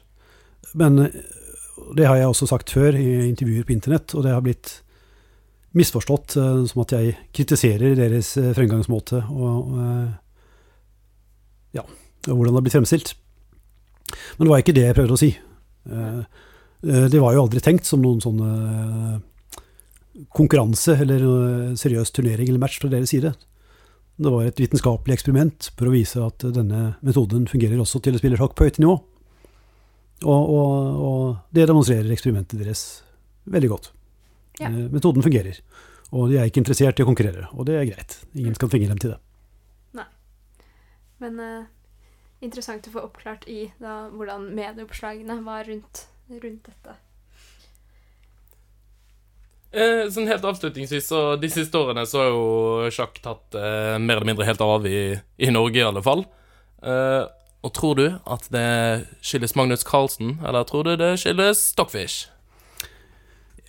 Men 0.77 1.01
uh, 1.01 1.09
det 1.97 2.05
har 2.05 2.19
jeg 2.19 2.29
også 2.29 2.49
sagt 2.51 2.73
før 2.75 2.97
i 2.99 3.07
intervjuer 3.29 3.65
på 3.65 3.73
internett, 3.73 4.13
og 4.13 4.25
det 4.25 4.35
har 4.35 4.45
blitt 4.45 4.79
misforstått 5.77 6.33
som 6.33 6.81
at 6.81 6.91
jeg 6.95 7.11
kritiserer 7.37 7.93
deres 7.93 8.31
fremgangsmåte 8.57 9.19
og 9.29 9.67
ja, 11.77 11.83
hvordan 12.25 12.49
det 12.49 12.57
har 12.57 12.65
blitt 12.65 12.73
fremstilt. 12.73 13.11
Men 14.09 14.47
det 14.47 14.49
var 14.49 14.63
ikke 14.63 14.73
det 14.73 14.87
jeg 14.87 14.97
prøvde 14.97 15.13
å 15.13 15.21
si. 15.21 15.29
Det 16.81 17.21
var 17.21 17.37
jo 17.37 17.43
aldri 17.45 17.61
tenkt 17.61 17.85
som 17.85 18.01
noen 18.01 18.17
sånn 18.21 18.41
konkurranse 20.33 20.97
eller 21.05 21.21
seriøs 21.77 22.13
turnering 22.17 22.49
eller 22.49 22.65
match 22.65 22.81
fra 22.81 22.89
deres 22.89 23.13
side. 23.13 23.35
Det 24.19 24.31
var 24.33 24.43
et 24.43 24.59
vitenskapelig 24.59 25.15
eksperiment 25.15 25.69
for 25.79 25.87
å 25.87 25.93
vise 25.93 26.19
at 26.19 26.43
denne 26.55 26.97
metoden 27.05 27.45
fungerer 27.47 27.79
også 27.79 28.01
til 28.03 28.17
å 28.17 28.19
spille 28.19 28.39
sjakk 28.39 28.57
på 28.57 28.67
høyt 28.67 28.79
nivå. 28.83 28.97
Og, 30.27 30.49
og, 30.51 30.73
og, 31.07 31.21
det 31.55 31.69
demonstrerer 31.69 32.11
eksperimentet 32.11 32.59
deres 32.59 32.83
veldig 33.47 33.69
godt. 33.71 33.91
Ja. 34.59 34.67
Eh, 34.67 34.89
metoden 34.91 35.23
fungerer. 35.23 35.61
Og 36.11 36.27
de 36.31 36.39
er 36.39 36.49
ikke 36.49 36.59
interessert 36.63 36.99
i 36.99 37.05
å 37.05 37.07
konkurrere, 37.07 37.47
og 37.53 37.69
det 37.69 37.77
er 37.79 37.87
greit. 37.87 38.17
Ingen 38.35 38.57
skal 38.57 38.71
tvinge 38.73 38.89
dem 38.89 38.99
til 38.99 39.13
det. 39.13 39.19
Nei. 39.95 40.07
Men 41.23 41.39
uh, 41.39 41.67
interessant 42.43 42.89
å 42.89 42.95
få 42.95 43.05
oppklart 43.05 43.45
i 43.47 43.69
da, 43.79 44.09
hvordan 44.11 44.49
medieoppslagene 44.57 45.37
var 45.45 45.69
rundt, 45.69 46.07
rundt 46.33 46.65
dette. 46.65 46.97
Eh, 49.69 50.07
sånn 50.09 50.25
helt 50.25 50.45
avslutningsvis, 50.49 51.11
så 51.11 51.35
De 51.37 51.49
siste 51.53 51.77
årene 51.77 52.01
så 52.09 52.23
har 52.23 52.31
jo 52.31 52.89
sjakk 52.93 53.19
tatt 53.21 53.53
eh, 53.53 53.97
mer 54.01 54.17
eller 54.17 54.31
mindre 54.31 54.47
helt 54.47 54.63
av 54.65 54.87
i, 54.89 55.13
i 55.37 55.51
Norge, 55.53 55.77
i 55.77 55.85
alle 55.85 56.01
fall. 56.05 56.25
Eh, 56.81 57.21
og 57.59 57.73
tror 57.75 57.99
du 57.99 58.05
at 58.09 58.47
det 58.53 58.65
skyldes 59.21 59.53
Magnus 59.59 59.85
Carlsen, 59.85 60.37
eller 60.41 60.65
tror 60.65 60.87
du 60.87 60.95
det 60.97 61.13
skyldes 61.21 61.61
Stockfish? 61.75 62.29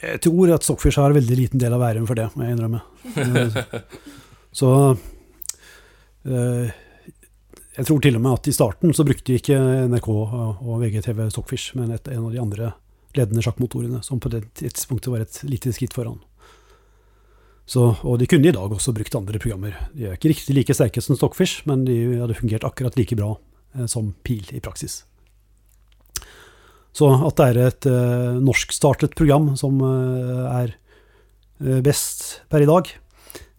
Jeg 0.01 0.23
tror 0.25 0.55
at 0.55 0.65
Stockfish 0.65 0.97
har 0.97 1.13
en 1.13 1.19
veldig 1.19 1.37
liten 1.37 1.61
del 1.61 1.75
av 1.77 1.85
æren 1.85 2.07
for 2.09 2.17
det, 2.17 2.31
må 2.33 2.47
jeg 2.47 2.57
innrømme. 2.57 2.81
så 4.61 4.71
eh, 6.25 6.71
Jeg 7.77 7.89
tror 7.91 8.01
til 8.01 8.17
og 8.17 8.25
med 8.25 8.39
at 8.39 8.49
i 8.49 8.55
starten 8.57 8.97
så 8.97 9.05
brukte 9.05 9.37
ikke 9.37 9.59
NRK 9.91 10.09
og 10.15 10.79
VGTV 10.81 11.27
Stockfish, 11.35 11.75
men 11.77 11.93
et, 11.93 12.09
en 12.09 12.31
av 12.31 12.33
de 12.33 12.41
andre 12.41 12.73
ledende 13.17 13.43
sjakkmotorene, 13.45 14.03
som 14.07 14.21
på 14.23 14.31
det 14.33 14.45
tidspunktet 14.61 15.13
var 15.13 15.25
et 15.25 15.41
lite 15.47 15.73
skritt 15.75 15.97
foran. 15.97 16.21
Så, 17.71 17.85
og 18.03 18.19
de 18.19 18.27
kunne 18.27 18.51
i 18.51 18.55
dag 18.55 18.73
også 18.73 18.95
brukt 18.97 19.15
andre 19.15 19.39
programmer. 19.39 19.77
De 19.95 20.09
er 20.09 20.17
ikke 20.17 20.33
riktig 20.33 20.57
like 20.57 20.75
sterke 20.75 21.03
som 21.05 21.15
Stockfish, 21.19 21.63
men 21.71 21.85
de 21.87 22.19
hadde 22.19 22.39
fungert 22.39 22.67
akkurat 22.67 22.97
like 22.99 23.15
bra 23.19 23.37
eh, 23.77 23.87
som 23.91 24.11
Pil 24.27 24.49
i 24.51 24.63
praksis. 24.63 25.05
Så 26.97 27.07
at 27.15 27.39
det 27.39 27.47
er 27.53 27.61
et 27.69 27.87
eh, 27.87 28.41
norskstartet 28.43 29.15
program 29.19 29.53
som 29.59 29.79
eh, 29.87 30.47
er 30.51 30.75
uh, 31.63 31.79
best 31.85 32.43
per 32.51 32.65
i 32.65 32.69
dag, 32.69 32.91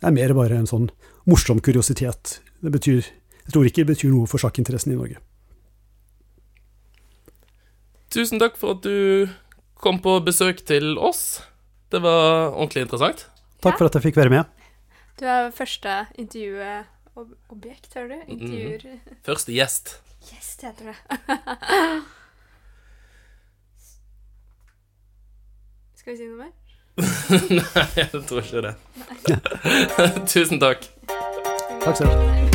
er 0.02 0.16
mer 0.16 0.36
bare 0.36 0.60
en 0.60 0.68
sånn 0.68 0.90
morsom 1.30 1.62
kuriositet. 1.64 2.40
Det 2.60 2.74
betyr, 2.74 3.00
jeg 3.06 3.54
tror 3.54 3.68
ikke 3.70 3.86
det 3.86 3.94
betyr 3.94 4.12
noe 4.12 4.28
for 4.28 4.42
sjakkinteressen 4.42 4.92
i 4.92 5.00
Norge. 5.00 5.22
Tusen 8.12 8.40
takk 8.42 8.58
for 8.60 8.76
at 8.76 8.84
du 8.84 9.30
kom 9.80 10.02
på 10.04 10.20
besøk 10.26 10.66
til 10.68 10.98
oss. 11.00 11.42
Det 11.92 12.02
var 12.04 12.52
ordentlig 12.52 12.82
interessant. 12.86 13.30
Takk 13.64 13.78
for 13.80 13.86
at 13.88 13.96
jeg 13.96 14.04
fikk 14.10 14.18
være 14.20 14.30
med. 14.34 14.44
Du 15.20 15.26
er 15.30 15.52
første 15.56 16.06
intervjuobjekt, 16.20 17.94
hører 17.96 18.08
du? 18.08 18.20
Intervjuer 18.28 18.80
mm. 18.84 19.00
Første 19.24 19.52
gjest. 19.56 20.02
Gjest 20.32 20.62
heter 20.66 20.86
det. 20.92 20.98
Skal 26.02 26.14
vi 26.14 26.18
si 26.18 26.26
noe 26.28 26.38
mer? 26.42 26.52
Nei, 27.62 27.88
jeg 27.96 28.10
tror 28.28 28.42
ikke 28.42 28.62
det. 28.68 28.76
Tusen 30.34 30.60
takk. 30.60 30.82
Takk 31.86 31.96
selv. 32.02 32.51